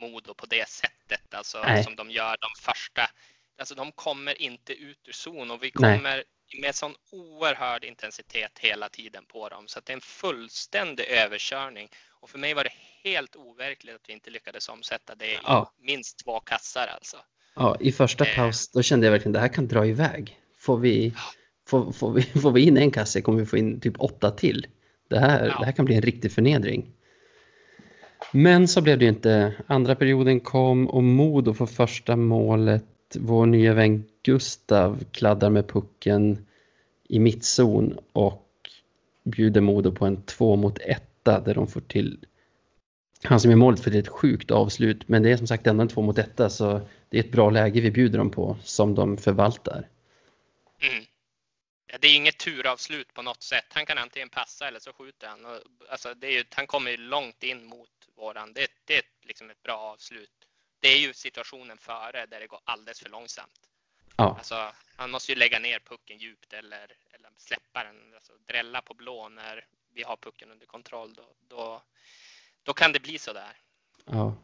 [0.00, 1.84] Modo på det sättet, alltså Nej.
[1.84, 3.10] som de gör de första.
[3.58, 8.58] Alltså de kommer inte ut ur zon och vi kommer Nej med sån oerhörd intensitet
[8.58, 11.90] hela tiden på dem så att det är en fullständig överkörning.
[12.26, 12.72] Och för mig var det
[13.04, 15.72] helt overkligt att vi inte lyckades omsätta det i ja.
[15.80, 17.16] minst två kassar alltså.
[17.56, 18.36] Ja, i första eh.
[18.36, 20.40] paus då kände jag verkligen att det här kan dra iväg.
[20.58, 21.14] Får vi,
[21.68, 24.66] får, får, vi, får vi in en kasse kommer vi få in typ åtta till.
[25.08, 25.58] Det här, ja.
[25.58, 26.92] det här kan bli en riktig förnedring.
[28.32, 29.54] Men så blev det inte.
[29.66, 32.84] Andra perioden kom och Modo får första målet.
[33.14, 36.46] Vår nya vän Gustav kladdar med pucken
[37.08, 38.48] i mittzon och
[39.24, 42.26] bjuder Modo på en två mot etta där de får till
[43.22, 45.88] han som är målet för ett sjukt avslut men det är som sagt ändå en
[45.88, 49.16] två mot etta så det är ett bra läge vi bjuder dem på som de
[49.16, 49.88] förvaltar.
[50.80, 51.04] Mm.
[51.86, 53.64] Ja, det är inget turavslut på något sätt.
[53.68, 55.60] Han kan antingen passa eller så skjuter han.
[55.90, 58.52] Alltså, det är ju, han kommer ju långt in mot våran.
[58.52, 60.30] Det, det är liksom ett bra avslut.
[60.80, 63.60] Det är ju situationen före där det går alldeles för långsamt.
[64.16, 64.34] Ja.
[64.38, 68.94] Alltså, han måste ju lägga ner pucken djupt eller, eller släppa den, alltså drälla på
[68.94, 69.64] blå när
[69.96, 71.14] vi har pucken under kontroll.
[71.16, 71.82] Då, då,
[72.62, 73.52] då kan det bli så där.
[74.10, 74.34] Ja.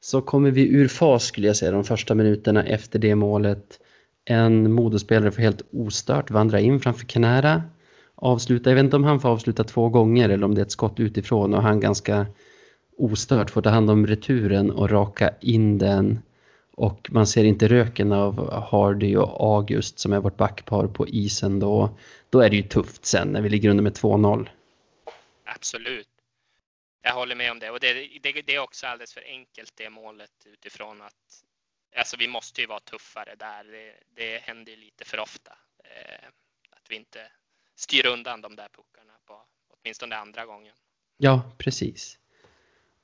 [0.00, 3.80] Så kommer vi ur fas skulle jag säga de första minuterna efter det målet.
[4.24, 7.62] En modospelare får helt ostört vandra in framför Kanära.
[8.14, 10.70] Avsluta, jag vet inte om han får avsluta två gånger eller om det är ett
[10.70, 12.26] skott utifrån och han ganska
[12.98, 16.18] ostört får ta hand om returen och raka in den
[16.78, 21.60] och man ser inte röken av Hardy och August som är vårt backpar på isen
[21.60, 21.90] då.
[22.30, 24.48] Då är det ju tufft sen när vi ligger under med 2-0.
[25.54, 26.08] Absolut.
[27.02, 29.90] Jag håller med om det och det, det, det, är också alldeles för enkelt det
[29.90, 31.44] målet utifrån att
[31.96, 33.64] alltså vi måste ju vara tuffare där.
[33.64, 36.28] Det, det händer lite för ofta eh,
[36.70, 37.20] att vi inte
[37.76, 40.74] styr undan de där puckarna på åtminstone andra gången.
[41.16, 42.18] Ja, precis.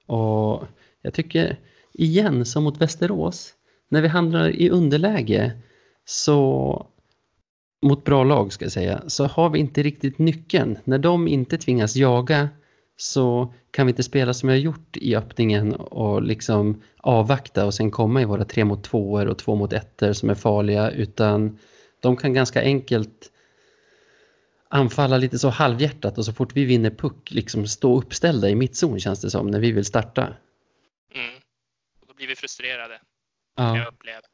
[0.07, 0.67] Och
[1.01, 1.57] jag tycker
[1.93, 3.55] igen som mot Västerås
[3.89, 5.61] när vi handlar i underläge
[6.05, 6.87] så
[7.85, 10.79] mot bra lag ska jag säga, så har vi inte riktigt nyckeln.
[10.85, 12.49] När de inte tvingas jaga
[12.97, 17.91] så kan vi inte spela som jag gjort i öppningen och liksom avvakta och sen
[17.91, 21.59] komma i våra tre mot tvåor och två mot ettor som är farliga utan
[22.01, 23.31] de kan ganska enkelt
[24.69, 29.01] anfalla lite så halvhjärtat och så fort vi vinner puck liksom stå uppställda i mittzon
[29.01, 30.23] känns det som när vi vill starta.
[31.15, 31.35] Mm.
[32.01, 33.01] Och då blir vi frustrerade.
[33.57, 34.34] Jag Ja, upplever.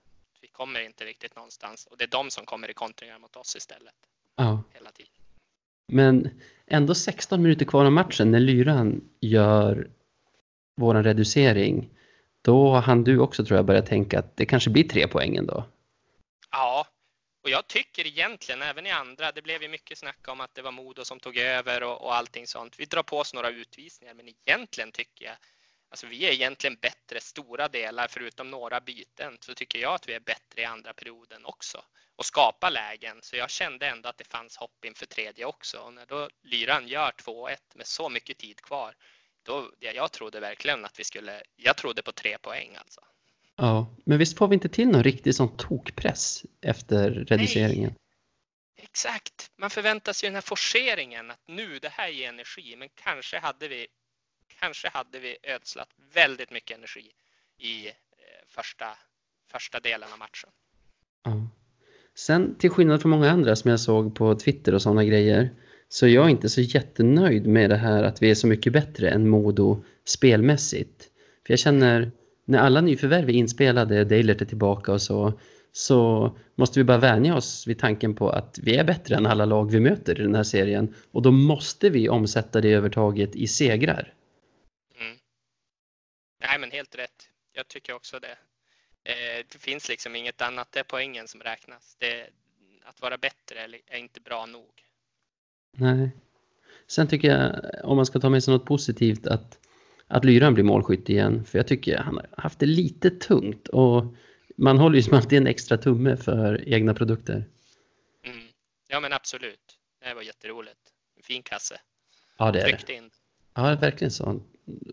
[0.61, 3.94] Kommer inte riktigt någonstans och det är de som kommer i kontringar mot oss istället
[4.37, 4.62] ja.
[4.73, 5.12] hela tiden.
[5.92, 9.90] Men ändå 16 minuter kvar av matchen när Lyran gör
[10.77, 11.90] våran reducering.
[12.42, 15.64] Då hann du också tror jag börja tänka att det kanske blir tre poäng ändå.
[16.51, 16.87] Ja,
[17.42, 20.62] och jag tycker egentligen även i andra, det blev ju mycket snack om att det
[20.62, 22.81] var Modo som tog över och, och allting sånt.
[22.81, 25.37] Vi drar på oss några utvisningar, men egentligen tycker jag,
[25.90, 30.14] alltså vi är egentligen bättre stora delar, förutom några byten, så tycker jag att vi
[30.14, 31.83] är bättre i andra perioden också
[32.16, 33.18] och skapar lägen.
[33.22, 35.79] Så jag kände ändå att det fanns hopp inför tredje också.
[35.79, 38.94] Och när då Lyran gör 2-1 med så mycket tid kvar,
[39.42, 43.00] då, ja, jag trodde verkligen att vi skulle, jag trodde på tre poäng alltså.
[43.57, 47.94] Ja, men visst får vi inte till någon riktig sån tokpress efter reduceringen?
[48.76, 49.50] Exakt.
[49.57, 53.68] Man förväntar sig den här forceringen att nu det här ger energi, men kanske hade
[53.68, 53.87] vi
[54.59, 57.13] kanske hade vi ödslat väldigt mycket energi
[57.59, 57.93] i eh,
[58.49, 58.87] första,
[59.53, 60.51] första delen av matchen.
[61.25, 61.49] Ja.
[62.15, 65.51] Sen till skillnad från många andra som jag såg på Twitter och sådana grejer
[65.89, 69.11] så är jag inte så jättenöjd med det här att vi är så mycket bättre
[69.11, 71.09] än Modo spelmässigt.
[71.47, 72.11] För jag känner
[72.45, 75.33] när alla nyförvärv är inspelade, Deilert är tillbaka och så,
[75.73, 79.45] så måste vi bara vänja oss vid tanken på att vi är bättre än alla
[79.45, 83.47] lag vi möter i den här serien och då måste vi omsätta det övertaget i
[83.47, 84.15] segrar.
[86.61, 87.29] Men helt rätt.
[87.53, 88.38] Jag tycker också det.
[89.05, 90.73] Eh, det finns liksom inget annat.
[90.73, 91.96] Det är poängen som räknas.
[91.99, 92.31] Det,
[92.85, 94.70] att vara bättre är inte bra nog.
[95.77, 96.11] Nej.
[96.87, 99.59] Sen tycker jag, om man ska ta med sig något positivt, att,
[100.07, 101.44] att Lyran blir målskytt igen.
[101.44, 104.05] För jag tycker han har haft det lite tungt och
[104.57, 107.44] man håller ju som alltid en extra tumme för egna produkter.
[108.25, 108.49] Mm.
[108.88, 109.79] Ja, men absolut.
[110.01, 110.81] Det var jätteroligt.
[111.16, 111.81] En fin kasse.
[112.38, 112.70] Ja, det är det.
[112.70, 113.11] Tryckte in.
[113.55, 114.40] Ja, det verkligen så.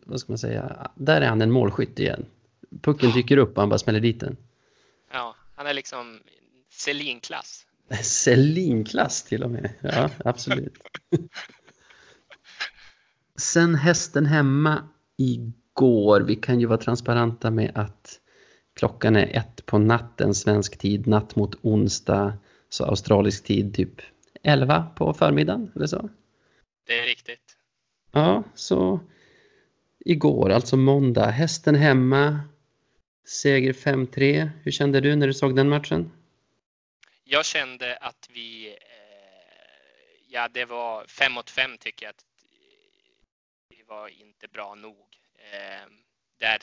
[0.06, 0.92] Vad ska man säga?
[0.96, 2.26] Där är han en målskytt igen.
[2.82, 4.38] Pucken dyker upp och han bara smäller dit den.
[5.12, 6.20] Ja, han är liksom
[6.70, 7.66] Selin-klass.
[8.04, 9.74] Celine-klass till och med.
[9.82, 10.74] Ja, absolut.
[13.36, 14.88] Sen hästen hemma
[15.18, 16.22] igår.
[16.22, 18.20] Vi kan ju vara transparenta med att
[18.76, 22.38] klockan är ett på natten svensk tid, natt mot onsdag,
[22.70, 24.02] så australisk tid typ
[24.44, 26.10] 11 på förmiddagen eller så.
[26.88, 27.58] Det är riktigt.
[28.12, 29.00] Ja, så
[30.12, 32.40] igår, alltså måndag, hästen hemma,
[33.26, 34.50] seger 5-3.
[34.64, 36.12] Hur kände du när du såg den matchen?
[37.24, 38.74] Jag kände att vi, eh,
[40.30, 42.26] ja det var fem mot fem tycker jag att
[43.70, 45.08] vi var inte bra nog.
[45.52, 45.90] Eh,
[46.40, 46.60] där,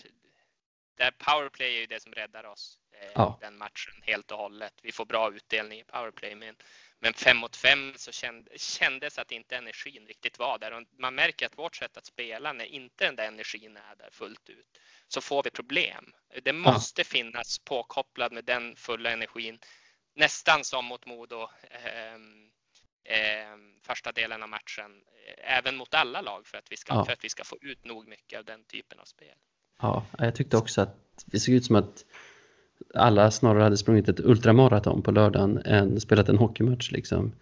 [0.98, 3.38] där powerplay är ju det som räddar oss eh, Ja.
[3.40, 4.74] den matchen helt och hållet.
[4.82, 6.54] Vi får bra utdelning i powerplay men,
[7.04, 11.14] men fem mot fem så känd, kändes att inte energin riktigt var där och man
[11.14, 14.80] märker att vårt sätt att spela när inte den där energin är där fullt ut
[15.08, 16.12] så får vi problem.
[16.42, 19.58] Det måste finnas påkopplad med den fulla energin
[20.14, 22.50] nästan som mot Modo ehm,
[23.04, 25.02] ehm, första delen av matchen.
[25.26, 27.04] eh, Även mot alla lag för att, vi ska, Ja.
[27.04, 29.36] för att vi ska få ut nog mycket av den typen av spel.
[29.80, 32.04] Ja, jag tyckte också att det såg ut som att
[32.96, 37.32] alla snarare hade sprungit ett ultramaraton på lördagen än spelat en hockeymatch liksom.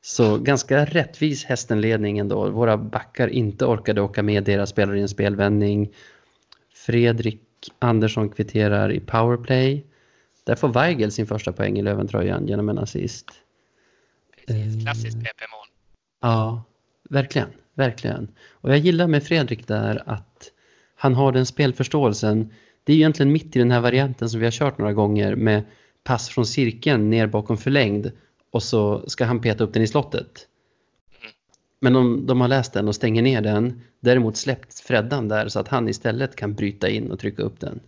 [0.00, 2.50] Så ganska rättvis hästenledning ändå.
[2.50, 5.92] Våra backar inte orkade åka med deras spelare i en spelvändning.
[6.74, 7.40] Fredrik
[7.78, 9.86] Andersson kvitterar i powerplay.
[10.44, 13.26] Där får Weigel sin första poäng i Löventröjan genom en assist.
[14.46, 15.22] Precis, klassiskt Eh.
[15.22, 15.66] PP-mål.
[16.20, 16.64] Ja,
[17.10, 18.28] verkligen, verkligen.
[18.50, 20.50] Och jag gillar med Fredrik där att
[20.94, 22.52] han har den spelförståelsen.
[22.84, 25.34] Det är ju egentligen mitt i den här varianten som vi har kört några gånger
[25.34, 25.62] med
[26.04, 28.12] pass från cirkeln ner bakom förlängd
[28.50, 30.48] och så ska han peta upp den i slottet.
[31.80, 35.60] Men om de har läst den och stänger ner den, däremot släppt Freddan där så
[35.60, 37.80] att han istället kan bryta in och trycka upp den.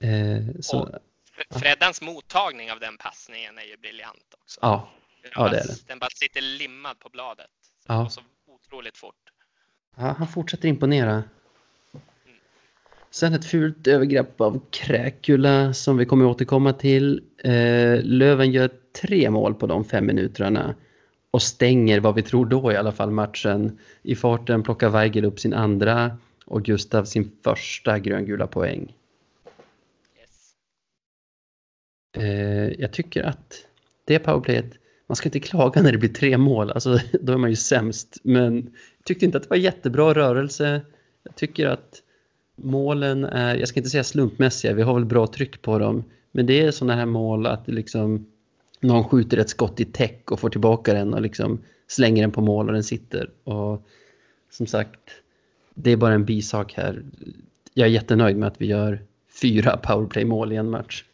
[0.00, 0.88] Eh, så, Och-
[1.36, 4.58] Fre- Freddans mottagning av den passningen är ju briljant också.
[4.62, 4.88] ja,
[5.22, 5.88] Den ja, bara- det är det.
[5.88, 7.50] Den bara sitter limmad på bladet.
[7.88, 8.04] Ja.
[8.04, 9.14] Och så otroligt fort.
[9.96, 11.24] Ja, han fortsätter imponera.
[13.14, 17.22] Sen ett fult övergrepp av Kräkula som vi kommer återkomma till.
[17.38, 18.70] Eh, Löven gör
[19.02, 20.74] tre mål på de fem minuterna
[21.30, 23.78] och stänger vad vi tror då i alla fall matchen.
[24.02, 28.96] I farten plockar Weigel upp sin andra och Gustav sin första gröngula poäng.
[30.20, 30.54] Yes.
[32.16, 33.66] Eh, jag tycker att
[34.04, 34.72] det powerplayet,
[35.06, 38.18] man ska inte klaga när det blir tre mål, alltså då är man ju sämst.
[38.22, 38.54] Men
[38.98, 40.80] jag tyckte inte att det var jättebra rörelse.
[41.22, 42.02] Jag tycker att
[42.56, 46.04] målen är, jag ska inte säga slumpmässiga, vi har väl bra tryck på dem.
[46.32, 48.26] Men det är sådana här mål att liksom
[48.80, 52.40] någon skjuter ett skott i täck och får tillbaka den och liksom slänger den på
[52.40, 53.30] mål och den sitter.
[53.44, 53.86] Och
[54.50, 55.00] som sagt,
[55.74, 57.02] det är bara en bisak här.
[57.74, 59.02] Jag är jättenöjd med att vi gör
[59.42, 61.04] fyra powerplay-mål i en match.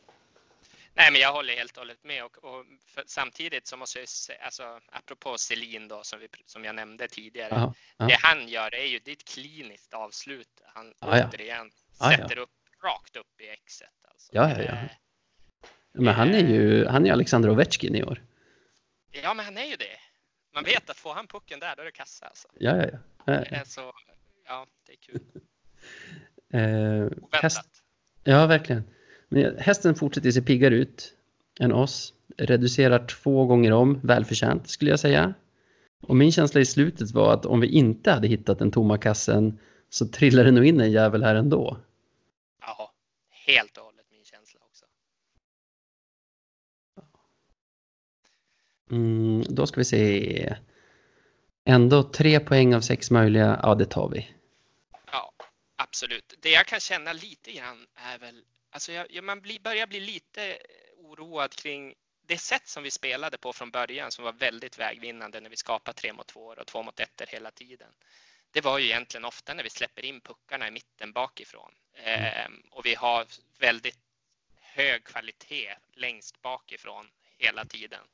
[0.98, 2.64] Nej, men jag håller helt och hållet med och, och
[3.06, 7.54] samtidigt så måste jag säga, alltså apropå Selin då som, vi, som jag nämnde tidigare.
[7.54, 8.06] Aha, ja.
[8.06, 10.60] Det han gör är ju det är ett kliniskt avslut.
[10.64, 11.28] Han Ja, ja.
[11.28, 12.18] återigen Ja, ja.
[12.18, 12.50] sätter upp
[12.84, 13.88] rakt upp i exet.
[14.10, 14.30] Alltså.
[14.32, 14.72] Ja, ja, ja.
[14.72, 14.88] Eh,
[15.92, 18.22] Men han är ju han är Alexander Ovechkin i år.
[19.10, 19.98] Ja, men han är ju det.
[20.54, 22.26] Man vet att får han pucken där, då är det kassa.
[22.26, 22.48] Alltså.
[22.54, 22.98] Ja, ja, ja.
[23.24, 23.92] Det Eh, är så,
[24.46, 25.20] ja, det är kul.
[26.52, 26.60] Eh,
[27.04, 27.42] Oväntat.
[27.42, 27.68] häst,
[28.24, 28.94] ja, verkligen.
[29.28, 31.14] Men hästen fortsätter se piggare ut
[31.60, 32.14] än oss.
[32.36, 35.34] Reducerar två gånger om, välförtjänt skulle jag säga.
[36.00, 39.58] Och min känsla i slutet var att om vi inte hade hittat den tomma kassen
[39.90, 41.78] så trillar det nog in en jävel här ändå.
[42.60, 42.92] Ja,
[43.30, 44.84] helt och hållet min känsla också.
[48.90, 50.56] Mm, då ska vi se.
[51.64, 53.60] Ändå tre poäng av sex möjliga.
[53.62, 54.28] Ja, det tar vi.
[55.12, 55.32] Ja,
[55.76, 56.34] absolut.
[56.40, 60.00] Det jag kan känna lite grann är väl, alltså jag, jag, man blir, börjar bli
[60.00, 60.58] lite
[60.96, 65.50] oroad kring det sätt som vi spelade på från början som var väldigt vägvinnande när
[65.50, 67.92] vi skapade tre mot två och två mot ettor hela tiden.
[68.50, 72.86] Det var ju egentligen ofta när vi släpper in puckarna i mitten bakifrån ehm, och
[72.86, 73.26] vi har
[73.58, 73.98] väldigt
[74.60, 78.04] hög kvalitet längst bakifrån hela tiden.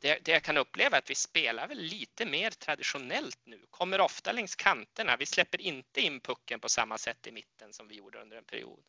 [0.00, 4.00] Det, det jag kan uppleva är att vi spelar väl lite mer traditionellt nu, kommer
[4.00, 5.16] ofta längs kanterna.
[5.16, 8.44] Vi släpper inte in pucken på samma sätt i mitten som vi gjorde under en
[8.44, 8.84] period.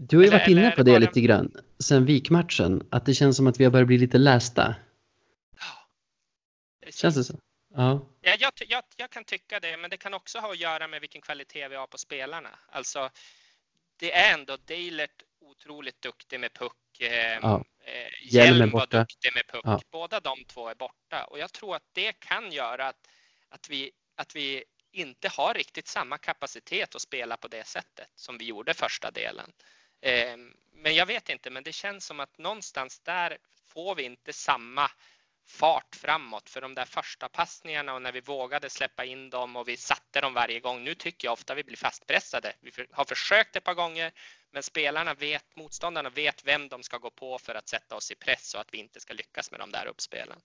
[0.00, 2.88] Du har ju Eller- varit inne på det det lite grann sen vikmatchen.
[2.90, 4.74] Att det känns som att vi har börjat bli lite lästa.
[5.58, 5.88] Ja.
[6.90, 7.40] Känns det så?
[7.74, 8.08] Ja.
[8.20, 11.00] Ja, jag, jag, jag kan tycka det, men det kan också ha att göra med
[11.00, 12.58] vilken kvalitet vi har på spelarna.
[12.68, 13.10] Alltså,
[13.96, 17.00] det är ändå Deilert otroligt duktig med puck.
[17.00, 17.64] Eh, Ja.
[17.84, 19.60] eh, Hjelm var duktig med puck.
[19.64, 19.80] Ja.
[19.90, 23.06] Båda de två är borta och jag tror att det kan göra att,
[23.48, 28.38] att, vi, att vi inte har riktigt samma kapacitet att spela på det sättet som
[28.38, 29.50] vi gjorde första delen.
[30.00, 34.32] Ehm, men jag vet inte, men det känns som att någonstans där får vi inte
[34.32, 34.90] samma
[35.46, 39.68] fart framåt för de där första passningarna och när vi vågade släppa in dem och
[39.68, 40.84] vi satte dem varje gång.
[40.84, 42.52] Nu tycker jag ofta vi blir fastpressade.
[42.60, 44.12] Vi har försökt ett par gånger,
[44.50, 48.14] men spelarna vet, motståndarna vet vem de ska gå på för att sätta oss i
[48.14, 50.38] press så att vi inte ska lyckas med de där uppspelen.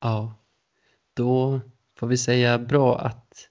[0.00, 0.34] Ja.
[1.14, 1.60] Då
[1.98, 3.48] får vi säga bra att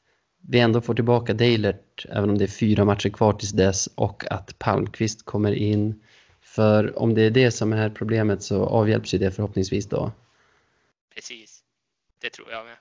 [0.49, 4.31] vi ändå får tillbaka Deilert även om det är fyra matcher kvar tills dess och
[4.31, 6.01] att Palmqvist kommer in.
[6.41, 10.11] För om det är det som är problemet så avhjälps ju det förhoppningsvis då.
[11.15, 11.59] Precis.
[12.21, 12.75] Det tror jag med.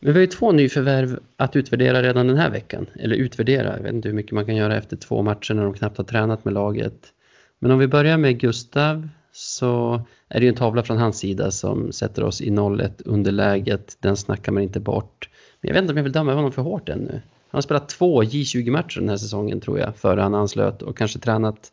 [0.00, 2.86] Men vi har ju två nyförvärv att utvärdera redan den här veckan.
[2.94, 5.74] Eller utvärdera, jag vet inte hur mycket man kan göra efter två matcher när de
[5.74, 7.12] knappt har tränat med laget.
[7.58, 11.50] Men om vi börjar med Gustav så är det ju en tavla från hans sida
[11.50, 13.96] som sätter oss i 0-1 underläget.
[14.00, 15.28] Den snackar man inte bort.
[15.64, 17.12] Men jag vet inte om jag vill döma honom för hårt ännu.
[17.12, 21.18] Han har spelat två J20-matcher den här säsongen tror jag, före han anslöt och kanske
[21.18, 21.72] tränat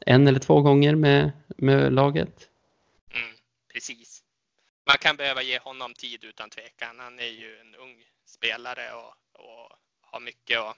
[0.00, 2.48] en eller två gånger med, med laget.
[3.14, 3.36] Mm,
[3.72, 4.22] precis.
[4.86, 6.98] Man kan behöva ge honom tid utan tvekan.
[6.98, 10.76] Han är ju en ung spelare och, och har mycket att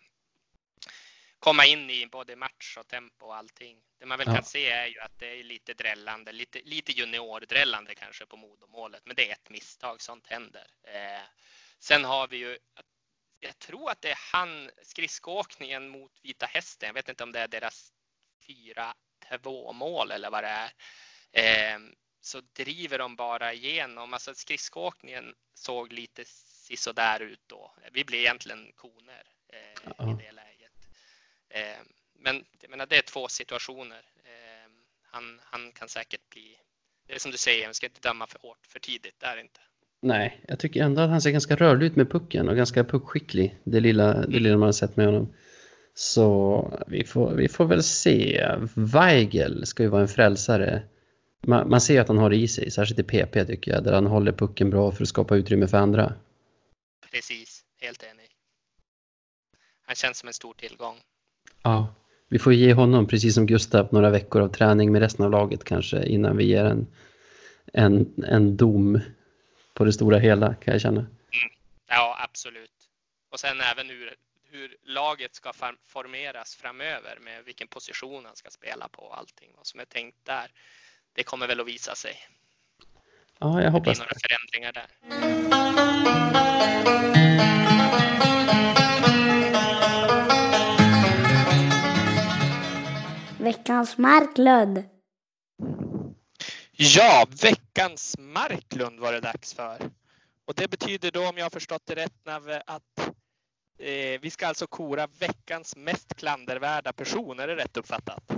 [1.38, 3.76] komma in i både match och tempo och allting.
[3.98, 4.34] Det man väl Ja.
[4.34, 9.02] kan se är ju att det är lite drällande, lite, lite juniordrällande kanske på Modomålet,
[9.04, 10.66] men det är ett misstag, sånt händer.
[10.82, 11.22] Eh,
[11.78, 12.58] sen har vi ju,
[13.40, 17.40] jag tror att det är han, skridskoåkningen mot Vita Hästen, jag vet inte om det
[17.40, 17.92] är deras
[19.30, 20.72] 4-2 mål eller vad det är.
[21.32, 21.78] Eh,
[22.20, 24.12] så driver de bara igenom.
[24.14, 27.74] Alltså skridskoåkningen såg lite sisådär ut då.
[27.92, 30.12] Vi blir egentligen koner eh, Ja.
[30.12, 30.72] i det läget.
[31.48, 31.78] Eh,
[32.14, 34.04] men jag menar, det är två situationer.
[34.24, 34.70] Eh,
[35.02, 36.60] han, han kan säkert bli,
[37.06, 39.36] det är som du säger, man ska inte döma för hårt för tidigt, det är
[39.36, 39.60] inte.
[40.06, 43.58] Nej, jag tycker ändå att han ser ganska rörlig ut med pucken och ganska puckskicklig.
[43.64, 45.34] Det lilla, det lilla man har sett med honom.
[45.94, 48.46] Så vi får, vi får väl se.
[48.74, 50.82] Weigel ska ju vara en frälsare.
[51.46, 53.92] Man, man ser att han har det i sig, särskilt i PP tycker jag, där
[53.92, 56.14] han håller pucken bra för att skapa utrymme för andra.
[57.12, 58.30] Precis, helt enig.
[59.86, 60.96] Han känns som en stor tillgång.
[61.62, 61.94] Ja,
[62.28, 65.64] vi får ge honom, precis som Gustav, några veckor av träning med resten av laget
[65.64, 66.86] kanske innan vi ger en,
[67.72, 69.00] en, en dom
[69.76, 71.06] på det stora hela kan jag känna.
[71.86, 72.70] Ja, absolut.
[73.30, 74.14] Och sen även hur,
[74.50, 75.52] hur laget ska
[75.86, 79.50] formeras framöver med vilken position han ska spela på och allting.
[79.56, 80.50] Vad som är tänkt där.
[81.12, 82.14] Det kommer väl att visa sig.
[83.38, 84.20] Ja, jag Det blir hoppas några det.
[84.28, 84.86] förändringar där.
[93.38, 94.84] Veckans Marklund.
[96.78, 99.78] Ja, veckans Marklund var det dags för.
[100.44, 102.98] Och det betyder då, om jag har förstått det rätt, Nave, att
[103.78, 107.40] eh, vi ska alltså kora veckans mest klandervärda person.
[107.40, 108.32] Är det rätt uppfattat?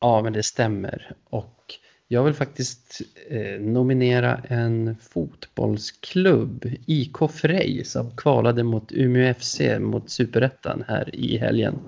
[0.00, 1.16] Ja, men det stämmer.
[1.24, 1.74] Och
[2.08, 10.10] jag vill faktiskt eh, nominera en fotbollsklubb, IK Frej, som kvalade mot Umeå FC mot
[10.10, 11.78] Superettan här i helgen.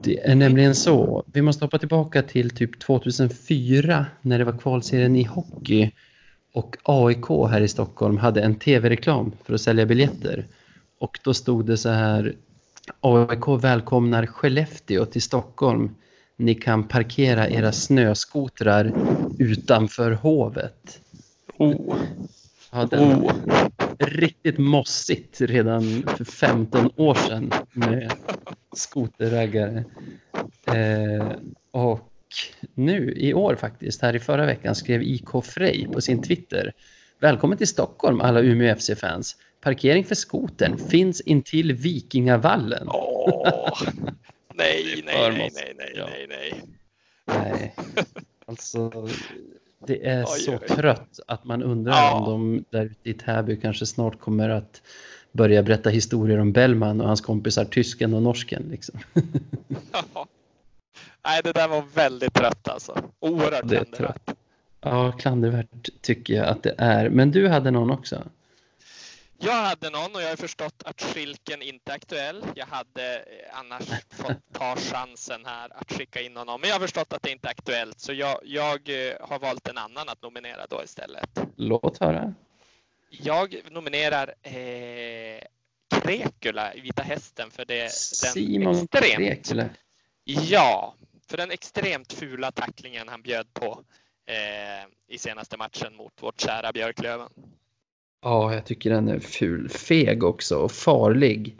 [0.00, 5.16] Det är nämligen så, vi måste hoppa tillbaka till typ 2004 när det var kvalserien
[5.16, 5.90] i hockey
[6.52, 10.46] och AIK här i Stockholm hade en tv-reklam för att sälja biljetter.
[10.98, 12.34] Och då stod det så här
[13.00, 15.94] AIK välkomnar Skellefteå till Stockholm.
[16.36, 18.92] Ni kan parkera era snöskotrar
[19.38, 21.00] utanför hovet.
[21.58, 21.96] Oh.
[22.72, 23.32] Ja, det var
[23.98, 28.12] riktigt mossigt redan för 15 år sedan med
[28.76, 29.84] skoterraggare.
[30.66, 31.32] Eh,
[31.70, 32.10] och
[32.74, 36.72] nu i år faktiskt, här i förra veckan, skrev IK Frej på sin Twitter.
[37.20, 39.36] Välkommen till Stockholm alla Umeå FC-fans.
[39.60, 42.88] Parkering för skotern finns intill Vikingavallen.
[42.88, 43.82] Åh,
[44.54, 46.62] nej, nej, nej, nej, nej, nej, nej.
[47.26, 47.74] Nej,
[48.46, 49.08] alltså
[49.86, 50.58] det är Oj, så oj.
[50.68, 52.12] trött att man undrar Ja.
[52.14, 54.82] om de där ute i Täby kanske snart kommer att
[55.32, 58.62] börja berätta historier om Bellman och hans kompisar tysken och norsken.
[58.70, 58.98] Liksom.
[59.92, 60.26] Ja.
[61.26, 62.98] Nej, det där var väldigt trött alltså.
[63.20, 64.30] Oerhört Det är klandervärt.
[64.80, 67.08] Ja, klandervärt tycker jag att det är.
[67.10, 68.22] Men du hade någon också?
[69.38, 72.44] Jag hade någon och jag har förstått att Schilken inte är aktuell.
[72.54, 76.60] Jag hade eh, annars fått ta chansen här att skicka in honom.
[76.60, 79.68] Men jag har förstått att det inte är aktuellt så jag, jag eh, har valt
[79.68, 81.38] en annan att nominera då istället.
[81.56, 82.34] Låt höra.
[83.10, 85.42] Jag nominerar eh,
[86.02, 89.70] Krekula i Vita Hästen för det, den Simon extremt, Krekele.
[90.24, 90.94] Ja,
[91.26, 93.84] för den extremt fula tacklingen han bjöd på
[94.26, 97.30] eh, i senaste matchen mot vårt kära Björklöven.
[98.24, 99.68] Ja, jag tycker den är ful.
[99.68, 101.56] Feg också och farlig.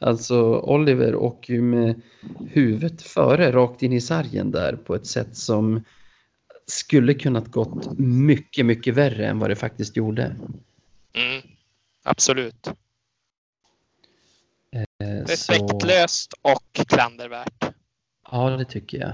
[0.00, 2.00] Alltså Oliver åker ju med
[2.50, 5.84] huvudet före rakt in i sargen där på ett sätt som
[6.66, 10.36] skulle kunnat gått mycket, mycket värre än vad det faktiskt gjorde.
[11.12, 11.42] Mm,
[12.02, 12.66] absolut.
[14.72, 17.64] Eh, Så, Respektlöst och klandervärt.
[18.30, 19.12] ja, det tycker jag.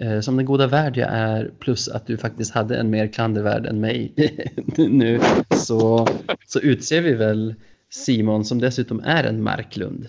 [0.00, 3.66] Eh, Som den goda värd jag är, plus att du faktiskt hade en mer klandervärd
[3.66, 4.12] än mig
[4.76, 5.20] nu,
[5.56, 6.08] så,
[6.46, 7.54] så utser vi väl
[7.90, 10.08] Simon, som dessutom är en Marklund,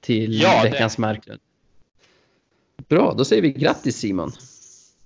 [0.00, 1.40] till Ja, det- veckans Marklund.
[2.88, 4.30] Bra, då säger vi grattis Simon.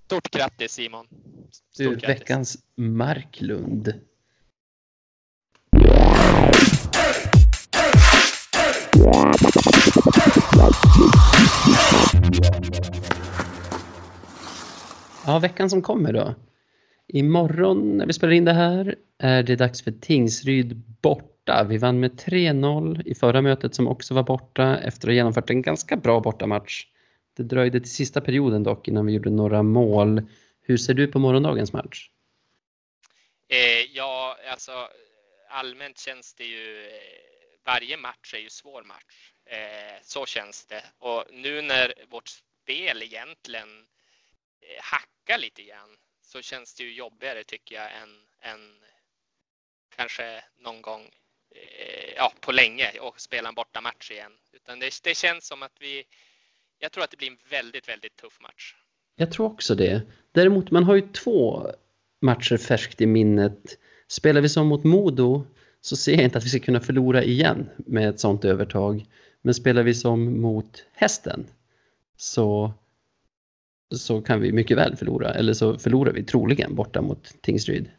[0.06, 1.06] Stort grattis Simon.
[1.10, 2.08] Du Stort är grattis.
[2.08, 3.92] veckans Marklund.
[15.26, 16.34] Ja, veckan som kommer då.
[17.08, 21.66] Imorgon när vi spelar in det här är det dags för Tingsryd borta.
[21.68, 25.50] Vi vann med 3-0 i förra mötet som också var borta efter att ha genomfört
[25.50, 26.86] en ganska bra bortamatch.
[27.36, 30.22] Det dröjde till sista perioden dock innan vi gjorde några mål.
[30.62, 32.10] Hur ser du på morgondagens match?
[33.48, 34.72] Eh, ja, alltså
[35.50, 36.90] allmänt känns det ju, eh,
[37.64, 39.32] varje match är ju svår match.
[39.46, 40.82] Eh, så känns det.
[40.98, 43.68] Och nu när vårt spel egentligen
[44.60, 48.74] Eh, hacka lite grann så känns det ju jobbigare tycker jag än, än
[49.96, 51.02] kanske någon gång
[51.50, 54.32] eh, ja, på länge och spela en bortamatch igen.
[54.52, 56.04] Utan det, det känns som att vi,
[56.78, 58.74] jag tror att det blir en väldigt, väldigt tuff match.
[59.16, 60.02] Jag tror också det.
[60.32, 61.70] Däremot, man har ju två
[62.20, 63.78] matcher färskt i minnet.
[64.08, 65.46] Spelar vi som mot Modo
[65.80, 69.06] så ser jag inte att vi ska kunna förlora igen med ett sånt övertag.
[69.42, 71.46] Men spelar vi som mot Hästen
[72.16, 72.72] så,
[73.94, 75.34] så kan vi mycket väl förlora.
[75.34, 77.90] Eller så förlorar vi troligen borta mot Tingsryd.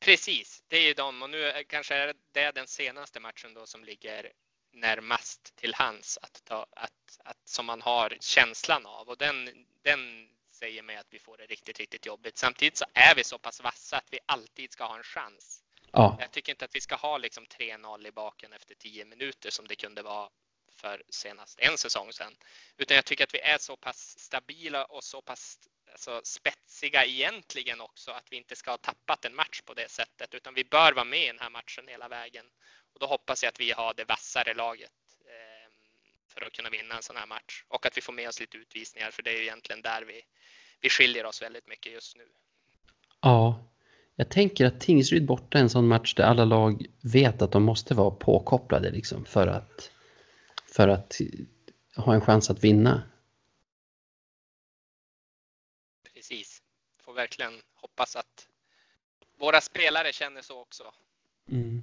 [0.00, 3.66] Precis, det är ju de och nu är- kanske är det den senaste matchen då
[3.66, 4.32] som ligger
[4.72, 9.50] närmast till hands att ta, att, att, som man har känslan av och den,
[9.82, 12.38] den säger mig att vi får det riktigt, riktigt jobbigt.
[12.38, 15.62] Samtidigt så är vi så pass vassa att vi alltid ska ha en chans.
[15.92, 19.50] Ja, Jag tycker inte att vi ska ha liksom 3-0 i baken efter 10 minuter
[19.50, 20.28] som det kunde vara
[20.80, 22.32] för senast en säsong sedan.
[22.76, 25.58] Utan jag tycker att vi är så pass stabila och så pass
[25.92, 30.34] alltså, spetsiga egentligen också att vi inte ska ha tappat en match på det sättet
[30.34, 32.46] utan vi bör vara med i den här matchen hela vägen.
[32.94, 34.92] Och då hoppas jag att vi har det vassare laget
[35.26, 35.72] eh,
[36.28, 38.56] för att kunna vinna en sån här match och att vi får med oss lite
[38.56, 40.22] utvisningar för det är ju egentligen där vi,
[40.80, 42.24] vi skiljer oss väldigt mycket just nu.
[43.20, 43.66] ja.
[44.20, 47.62] Jag tänker att Tingsryd borta är en sån match där alla lag vet att de
[47.62, 49.90] måste vara påkopplade liksom för att,
[50.72, 51.20] för att
[51.96, 53.02] ha en chans att vinna.
[56.14, 56.62] Precis.
[57.16, 58.48] verkligen hoppas att
[59.38, 60.84] våra spelare känner så också.
[61.50, 61.82] Mm.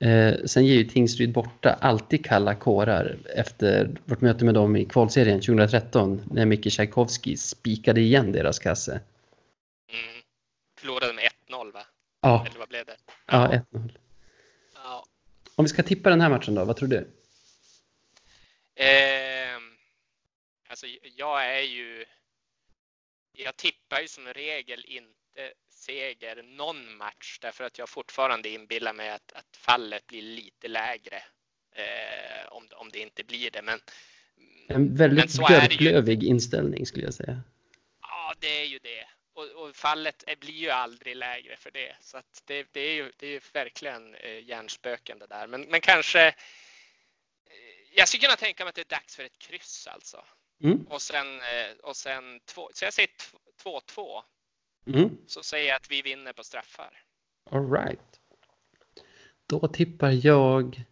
[0.00, 4.84] Eh, sen ger ju Tingsryd borta alltid kalla kårar efter vårt möte med dem i
[4.84, 8.92] kvalserien 2013 när Micke Tchaikovsky spikade igen deras kasse.
[8.92, 10.22] Mm.
[10.78, 11.86] Förlorade med 1-0 va?
[12.20, 12.96] Ja, Eller vad blev det?
[13.26, 13.98] ja 1-0.
[14.74, 15.04] Ja.
[15.54, 17.08] Om vi ska tippa den här matchen då, vad tror du?
[18.80, 19.58] Eh,
[20.68, 22.04] alltså jag är ju...
[23.32, 29.10] Jag tippar ju som regel inte seger någon match därför att jag fortfarande inbillar mig
[29.10, 31.22] att, att fallet blir lite lägre.
[31.72, 33.62] Eh, om, om det inte blir det.
[33.62, 33.80] Men,
[34.68, 37.40] En väldigt björklövig inställning skulle jag säga.
[38.02, 39.06] Ja, det är ju det.
[39.32, 41.96] Och, och fallet är, blir ju aldrig lägre för det.
[42.00, 45.46] Så det, det är ju det är ju verkligen eh, hjärnspöken det där.
[45.46, 46.34] Men, men kanske.
[47.96, 50.16] Jag skulle kunna tänka mig att det är dags för ett kryss alltså.
[50.62, 50.86] Mm.
[50.90, 53.10] Och sen, eh, och sen två, så jag säger
[53.64, 54.22] 2-2.
[54.86, 55.10] Mm.
[55.26, 57.02] Så säger jag att vi vinner på straffar.
[57.50, 58.20] All right.
[59.46, 60.82] Då tippar jag...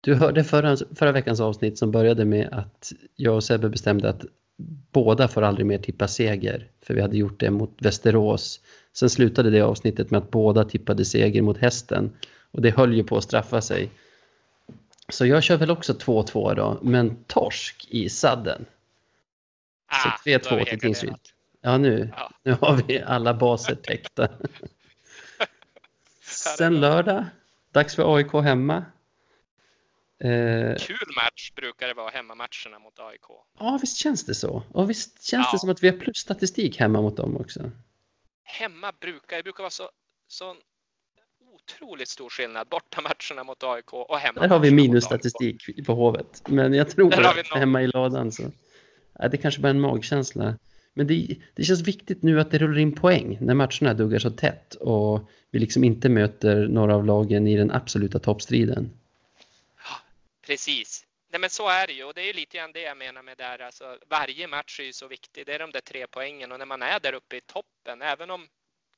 [0.00, 4.24] Du hörde förra, förra veckans avsnitt som började med att jag och Sebbe bestämde att
[4.92, 6.70] båda får aldrig mer tippa seger.
[6.82, 8.60] För vi hade gjort det mot Västerås.
[8.92, 12.16] Sen slutade det avsnittet med att båda tippade seger mot hästen.
[12.50, 13.90] Och det höll ju på att straffa sig.
[15.10, 18.66] Så jag kör väl också 2-2 då, men torsk i sadden.
[20.02, 21.14] Så Ah, 3-2 har vi till Tingsryd.
[21.60, 22.30] Ja, nu, Ja.
[22.42, 24.28] nu har vi alla baser täckta.
[26.56, 27.24] Sen lördag,
[27.72, 28.84] dags för AIK hemma.
[30.18, 33.20] Eh, Kul match brukar det vara hemmamatcherna mot AIK.
[33.58, 34.62] ja, visst känns det så.
[34.72, 35.58] Och visst känns det Ja.
[35.58, 37.70] som att vi har plusstatistik hemma mot dem också.
[38.42, 39.90] Hemma brukar det brukar vara så,
[40.28, 40.56] så
[41.74, 42.68] otroligt stor skillnad.
[42.68, 44.40] Bortamatcherna mot AIK och hemma.
[44.40, 46.42] Där har vi minusstatistik på Hovet.
[46.48, 48.42] Men jag tror att hemma i ladan så...
[49.18, 50.56] Ja, det kanske bara är en magkänsla.
[50.94, 54.30] Men det, det känns viktigt nu att det rullar in poäng när matcherna duggar så
[54.30, 58.90] tätt och vi liksom inte möter några av lagen i den absoluta toppstriden.
[60.46, 61.06] Precis.
[61.32, 63.22] Nej, men så är det ju och det är ju lite grann det jag menar
[63.22, 63.58] med där.
[63.58, 65.46] Alltså, varje match är ju så viktig.
[65.46, 68.30] Det är de där tre poängen och när man är där uppe i toppen, även
[68.30, 68.46] om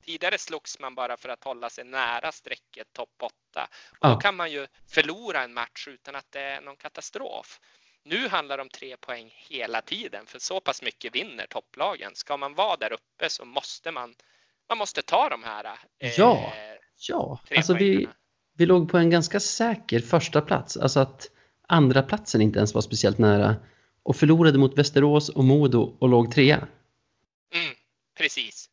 [0.04, 3.68] tidigare slogs man bara för att hålla sig nära strecket topp 8.
[3.98, 4.08] Och.
[4.08, 7.60] Då kan man ju förlora en match utan att det är någon katastrof.
[8.04, 12.10] Nu handlar det om tre poäng hela tiden för så pass mycket vinner topplagen.
[12.14, 14.14] Ska man vara där uppe så måste man,
[14.68, 15.64] man måste ta de här
[15.98, 16.52] eh, Ja.
[17.08, 18.08] Ja, alltså vi,
[18.56, 20.76] vi låg på en ganska säker första plats.
[20.76, 21.30] Alltså att
[21.68, 23.56] andra platsen inte ens var speciellt nära.
[24.02, 26.56] Och förlorade mot Västerås och Modo och låg trea.
[27.54, 27.74] Mm,
[28.18, 28.68] precis.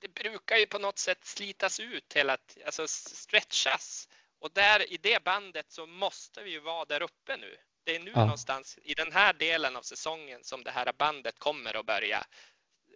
[0.00, 2.36] Det brukar ju på något sätt slitas ut hela
[2.66, 4.08] alltså stretchas.
[4.40, 7.56] Och där i det bandet så måste vi ju vara där uppe nu.
[7.84, 8.20] Det är nu Ja.
[8.20, 12.18] någonstans i den här delen av säsongen som det här bandet kommer att börja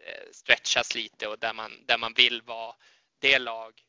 [0.06, 2.74] eh, stretchas lite och där man, där man vill vara
[3.18, 3.82] det lag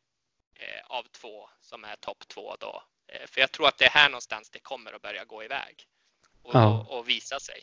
[0.55, 2.83] eh, av två som är topp två då.
[3.07, 5.87] Eh, för jag tror att det är här någonstans det kommer att börja gå iväg
[6.43, 6.85] och, Ja.
[6.89, 7.61] och, och visa sig.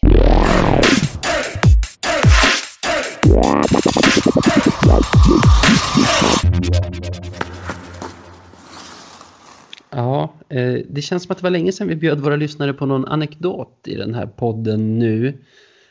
[9.90, 12.86] Ja, eh, det känns som att det var länge sedan vi bjöd våra lyssnare på
[12.86, 15.38] någon anekdot i den här podden nu.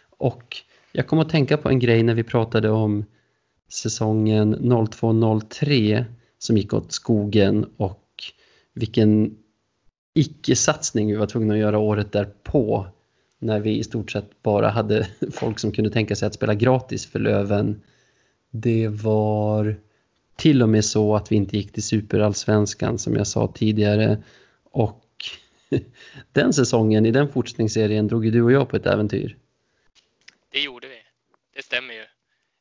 [0.09, 0.57] Och
[0.91, 3.05] jag kom att tänka på en grej när vi pratade om
[3.69, 6.05] säsongen 02-03
[6.37, 8.05] som gick åt skogen och
[8.73, 9.37] vilken
[10.13, 12.87] icke-satsning vi var tvungna att göra året därpå
[13.39, 17.05] när vi i stort sett bara hade folk som kunde tänka sig att spela gratis
[17.05, 17.81] för Löven.
[18.49, 19.75] Det var
[20.35, 24.23] till och med så att vi inte gick till superallsvenskan som jag sa tidigare.
[24.63, 25.05] Och
[26.31, 29.37] den säsongen, i den fortsättningsserien, drog ju du och jag på ett äventyr.
[30.49, 31.01] Det gjorde vi.
[31.53, 32.01] Det stämmer ju.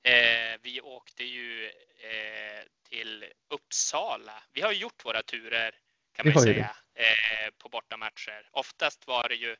[0.03, 4.43] Eh, vi åkte ju eh, till Uppsala.
[4.53, 5.75] Vi har ju gjort våra turer
[6.13, 8.49] kan Vi man ju säga eh, på bortamatcher.
[8.53, 9.57] Oftast var det ju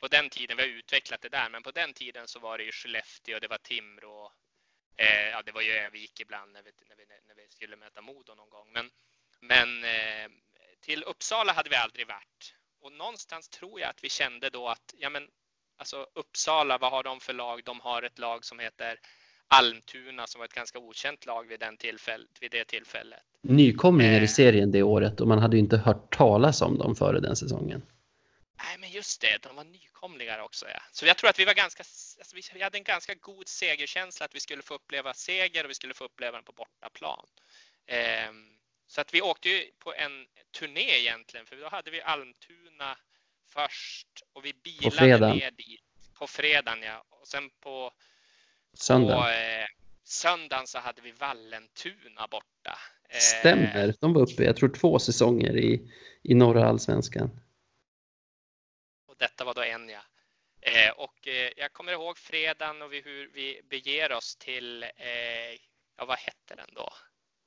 [0.00, 2.64] på den tiden, vi har utvecklat det där, men på den tiden så var det
[2.64, 4.32] ju Skellefteå, det var Timrå.
[4.96, 8.02] Eh, ja, det var ju Övik ibland när vi, när vi, när vi skulle möta
[8.02, 8.68] Modo någon gång.
[8.72, 8.90] Men,
[9.40, 10.30] men eh,
[10.80, 12.54] till Uppsala hade vi aldrig varit.
[12.80, 15.22] Och någonstans tror jag att vi kände då att ja, men
[15.76, 17.62] alltså Uppsala, vad har de för lag?
[17.64, 18.98] De har ett lag som heter
[19.48, 23.20] Almtuna som var ett ganska okänt lag vid, den tillfäll, vid det tillfället.
[23.42, 24.28] Nykomlingar i Eh.
[24.28, 27.82] serien det året och man hade ju inte hört talas om dem före den säsongen.
[28.64, 30.66] Nej, men just det, de var nykomlingar också.
[30.68, 30.82] Ja.
[30.92, 31.80] Så jag tror att vi var ganska,
[32.18, 35.74] alltså vi, hade en ganska god segerkänsla att vi skulle få uppleva seger och vi
[35.74, 37.26] skulle få uppleva den på bortaplan.
[37.86, 40.26] Ehm, så att vi åkte ju på en
[40.58, 42.98] turné egentligen, för då hade vi Almtuna
[43.48, 45.80] först och vi bilade ner dit
[46.18, 46.82] på fredagen.
[46.82, 47.04] Ja.
[47.10, 47.92] Och sen på
[48.72, 49.22] Söndag.
[49.22, 49.66] på eh,
[50.04, 52.78] söndagen så hade vi Vallentuna borta.
[53.08, 55.92] Eh, Stämmer, de var uppe, jag tror två säsonger i,
[56.22, 57.40] i norra allsvenskan.
[59.16, 60.00] Och detta var då en ja.
[60.60, 65.52] Eh, och eh, jag kommer ihåg fredagen och vi, hur vi beger oss till, eh,
[65.96, 66.92] ja vad hette den då?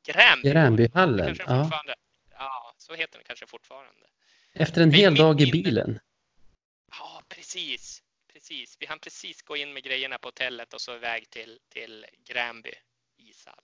[0.03, 0.49] Gränby.
[0.49, 1.83] Gränbyhallen, ja.
[2.31, 2.73] ja.
[2.77, 4.07] så heter den kanske fortfarande.
[4.53, 5.99] Efter en Vi- hel dag i bilen.
[6.91, 8.03] Ja, precis.
[8.33, 8.77] Precis.
[8.79, 12.71] Vi hann precis gå in med grejerna på hotellet och så iväg till, till Gränby
[13.17, 13.63] ishall.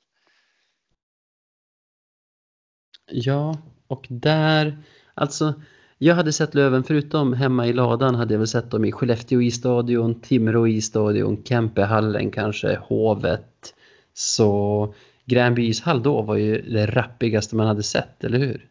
[3.05, 4.77] Ja, och där,
[5.13, 5.61] alltså,
[5.97, 9.41] jag hade sett Löven, förutom hemma i ladan hade jag väl sett dem i Skellefteå
[9.41, 13.75] isstadion, Timrå isstadion, Kempehallen kanske, Hovet.
[14.13, 14.93] Så
[15.25, 18.69] Gränby ishall då var ju det rappigaste man hade sett, eller hur?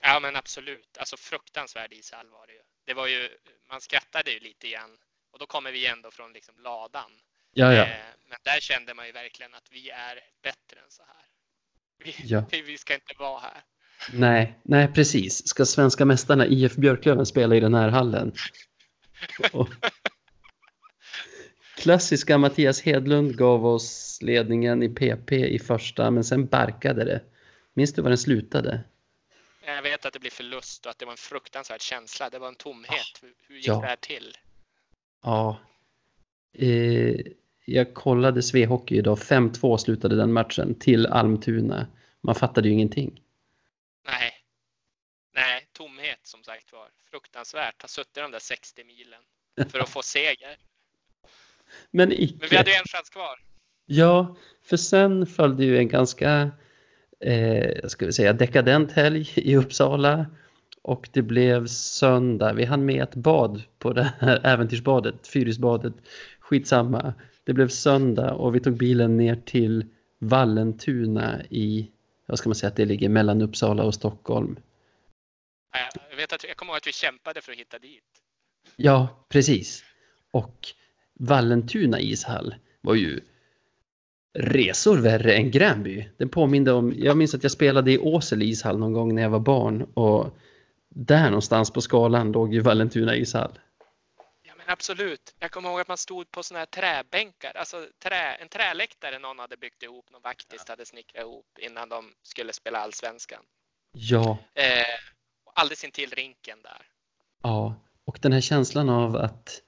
[0.00, 0.96] Ja, men absolut.
[0.98, 2.58] Alltså fruktansvärd ishall var det ju.
[2.84, 3.28] Det var ju,
[3.70, 4.90] man skrattade ju lite grann
[5.32, 7.10] och då kommer vi ändå från liksom ladan.
[7.52, 7.82] Ja, ja.
[7.82, 7.96] Eh,
[8.28, 11.24] Men där kände man ju verkligen att vi är bättre än så här.
[12.04, 12.44] Vi, Ja.
[12.66, 13.62] vi ska inte vara här.
[14.12, 15.46] Nej, nej precis.
[15.46, 18.32] Ska svenska mästarna IF Björklöven spela i den här hallen?
[19.52, 19.68] Och...
[21.76, 27.20] Klassiska Mattias Hedlund gav oss ledningen i PP i första, men sen barkade det.
[27.74, 28.80] Minns du vad den slutade?
[29.66, 32.30] Jag vet att det blir förlust och att det var en fruktansvärd känsla.
[32.30, 33.20] Det var en tomhet.
[33.22, 33.80] Hur, hur gick Ja.
[33.80, 34.32] det här till?
[35.22, 35.60] Ja.
[36.58, 37.16] Eh,
[37.64, 39.18] jag kollade Svehockey idag.
[39.18, 41.86] 5-2 slutade den matchen till Almtuna.
[42.20, 43.20] Man fattade ju ingenting.
[44.06, 44.32] Nej.
[45.34, 46.88] Nej, tomhet som sagt var.
[47.10, 47.82] Fruktansvärt.
[47.82, 49.22] Ha suttit de där 60 milen
[49.70, 50.56] för att få seger.
[51.90, 53.40] Men Men vi hade ju en chans kvar.
[53.86, 56.50] Ja, för sen följde ju en ganska,
[57.20, 60.26] eh, ska vi säga, dekadent helg i Uppsala.
[60.82, 62.52] Och det blev söndag.
[62.52, 65.94] Vi hann med ett bad på det här äventyrsbadet, Fyrisbadet.
[66.40, 67.14] Skitsamma.
[67.44, 69.84] Det blev söndag och vi tog bilen ner till
[70.18, 71.90] Vallentuna i,
[72.26, 74.56] vad ska man säga att det ligger mellan Uppsala och Stockholm.
[76.10, 78.04] Jag, vet att, jag kommer ihåg att vi kämpade för att hitta dit.
[78.76, 79.84] Ja, precis.
[80.30, 80.68] Och
[81.14, 83.20] Vallentuna ishall var ju
[84.38, 86.08] resor värre än Gränby.
[86.16, 89.30] Den påminde om, jag minns att jag spelade i Åsele ishall någon gång när jag
[89.30, 90.38] var barn och
[90.88, 93.58] där någonstans på skalan låg ju Vallentuna ishall.
[94.66, 95.34] Absolut.
[95.38, 99.38] Jag kommer ihåg att man stod på såna här träbänkar, alltså trä, en träläktare någon
[99.38, 103.42] hade byggt ihop, någon vaktist hade snickrat ihop innan de skulle spela allsvenskan.
[103.92, 104.84] Ja, Eh,
[105.54, 106.86] alldeles intill rinken där.
[107.42, 107.74] ja.
[108.04, 109.62] Och den här känslan av att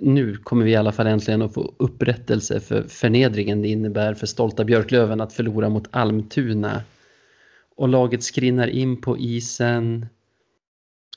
[0.00, 4.26] nu kommer vi i alla fall äntligen att få upprättelse för förnedringen det innebär för
[4.26, 6.82] stolta Björklöven att förlora mot Almtuna.
[7.76, 10.06] Och laget skrinnar in på isen.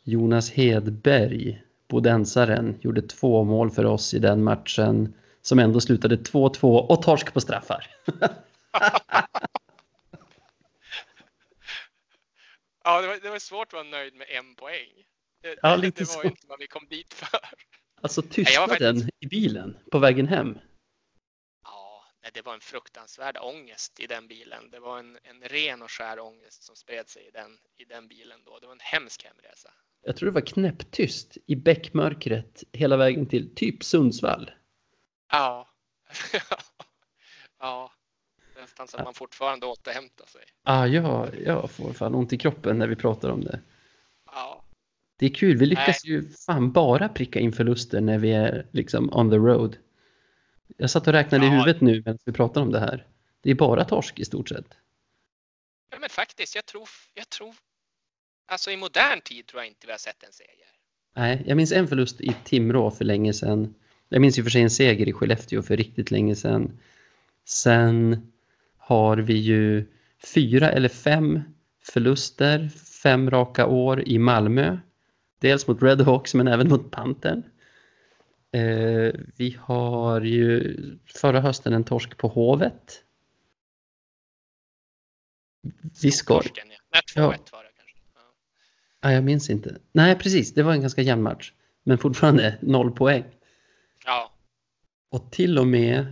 [0.03, 6.77] Jonas Hedberg, bodensaren, gjorde två mål för oss i den matchen som ändå slutade 2-2
[6.77, 7.85] och torsk på straffar.
[12.83, 14.89] Ja, det var, det var svårt att vara nöjd med en poäng.
[15.41, 16.27] Det, Ja, lite det var så.
[16.27, 17.39] inte vad vi kom dit för.
[18.01, 20.57] Alltså tystnaden faktiskt- i bilen på vägen hem.
[21.63, 24.69] Ja, det var en fruktansvärd ångest i den bilen.
[24.71, 28.07] Det var en, en ren och skär ångest som spred sig i den, i den
[28.07, 28.59] bilen då.
[28.59, 29.71] Det var en hemsk hemresa.
[30.01, 34.51] Jag tror det var knäpptyst i bäckmörkret hela vägen till typ Sundsvall.
[35.31, 35.67] Ja.
[37.59, 37.91] ja.
[38.61, 40.41] Nästan så att man fortfarande återhämtar sig.
[40.63, 43.59] Ah, ja, jag får fan ont i kroppen när vi pratar om det.
[44.25, 44.63] Ja.
[45.17, 49.09] Det är kul, vi lyckas ju fan bara pricka in förluster när vi är liksom
[49.13, 49.77] on the road.
[50.77, 51.53] Jag satt och räknade i Ja.
[51.53, 53.07] huvudet nu medan vi pratar om det här.
[53.41, 54.77] Det är bara torsk i stort sett.
[55.91, 57.55] ja, men faktiskt, jag tror, jag tror,
[58.49, 60.67] alltså i modern tid tror jag inte vi har sett en seger.
[61.15, 63.75] Nej, jag minns en förlust i Timrå för länge sedan.
[64.09, 66.79] Jag minns ju för sig en seger i Skellefteå för riktigt länge sedan.
[67.45, 68.31] Sen
[68.77, 69.85] har vi ju
[70.33, 71.41] fyra eller fem
[71.81, 72.69] förluster,
[73.03, 74.77] fem raka år i Malmö.
[75.39, 77.43] Dels mot Redhawks men även mot Pantern.
[78.51, 80.75] Eh, vi har ju
[81.05, 83.03] förra hösten en torsk på Hovet.
[86.01, 86.41] Viskor.
[86.41, 87.01] Torsken, ja.
[87.15, 87.68] Nej, 2-1 var det.
[89.01, 89.77] Ja, jag minns inte.
[89.91, 90.53] Nej, precis.
[90.53, 91.53] Det var en ganska jämn match.
[91.83, 93.23] Men fortfarande noll poäng.
[94.05, 94.31] ja.
[95.11, 96.05] Och till och med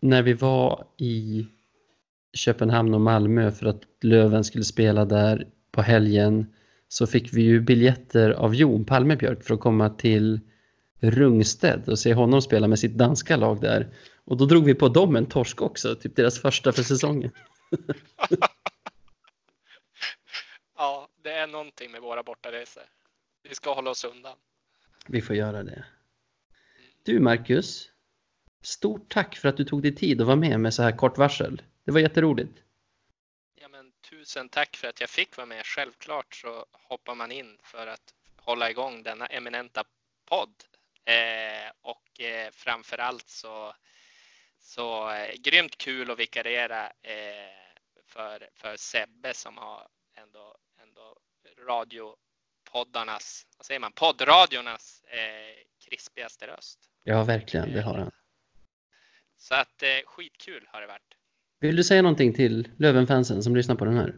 [0.00, 1.46] när vi var i
[2.32, 6.46] Köpenhamn och Malmö för att Löven skulle spela där på helgen
[6.88, 10.40] så fick vi ju biljetter av Jon Palmebjörk för att komma till
[11.00, 13.88] Rungsted och se honom spela med sitt danska lag där.
[14.24, 17.30] Och då drog vi på dem en torsk också, typ deras första för säsongen.
[21.44, 22.82] är någonting med våra bortaresor.
[23.42, 24.36] Vi ska hålla oss undan.
[25.06, 25.84] Vi får göra det.
[27.02, 27.90] Du Marcus,
[28.64, 31.18] Stort tack för att du tog dig tid att vara med med så här kort
[31.18, 31.62] varsel.
[31.84, 32.62] Det var jätteroligt.
[33.54, 35.66] Ja, men tusen tack för att jag fick vara med.
[35.66, 39.84] Självklart så hoppar man in för att hålla igång denna eminenta
[40.24, 40.64] podd.
[41.04, 43.74] Eh, och eh, framför allt så,
[44.58, 47.54] så eh, grymt kul att vikariera eh,
[48.06, 49.88] för, för Sebbe som har
[51.68, 56.78] radiopoddarnas, vad säger man, poddradiornas eh, krispigaste röst.
[57.02, 57.72] Ja, verkligen.
[57.72, 58.10] Det har han.
[59.36, 61.14] Så att eh, skitkul har det varit.
[61.60, 64.08] Vill du säga någonting till Lövenfansen som lyssnar på den här?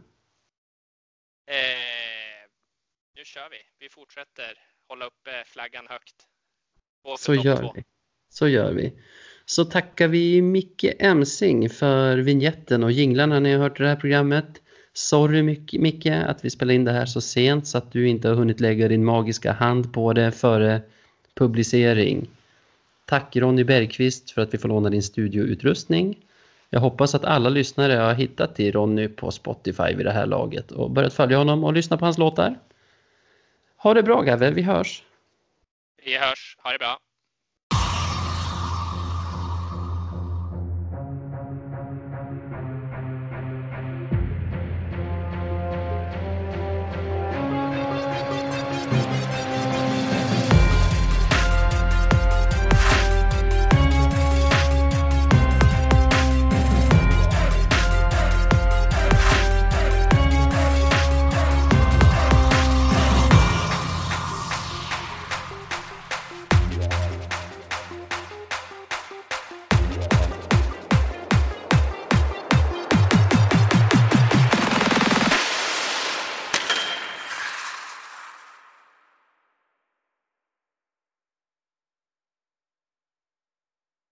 [1.47, 2.49] Eh,
[3.15, 3.57] nu kör vi.
[3.79, 6.15] Vi fortsätter hålla uppe flaggan högt.
[7.17, 7.73] Så gör två.
[7.75, 7.83] vi.
[8.29, 8.99] Så gör vi.
[9.45, 14.61] Så tackar vi Micke Emsing för vignetten och jinglarna när jag hört det här programmet.
[14.97, 18.35] Sorry Micke att vi spelar in det här så sent så att du inte har
[18.35, 20.81] hunnit lägga din magiska hand på det före
[21.33, 22.27] publicering.
[23.05, 26.17] Tack Ronny Bergqvist för att vi får låna din studioutrustning.
[26.69, 30.71] Jag hoppas att alla lyssnare har hittat till Ronny på Spotify vid det här laget
[30.71, 32.59] och börjat följa honom och lyssna på hans låtar.
[33.77, 35.03] Ha det bra Gave, vi hörs!
[36.05, 36.57] Vi hörs.
[36.63, 37.06] Ha det bra.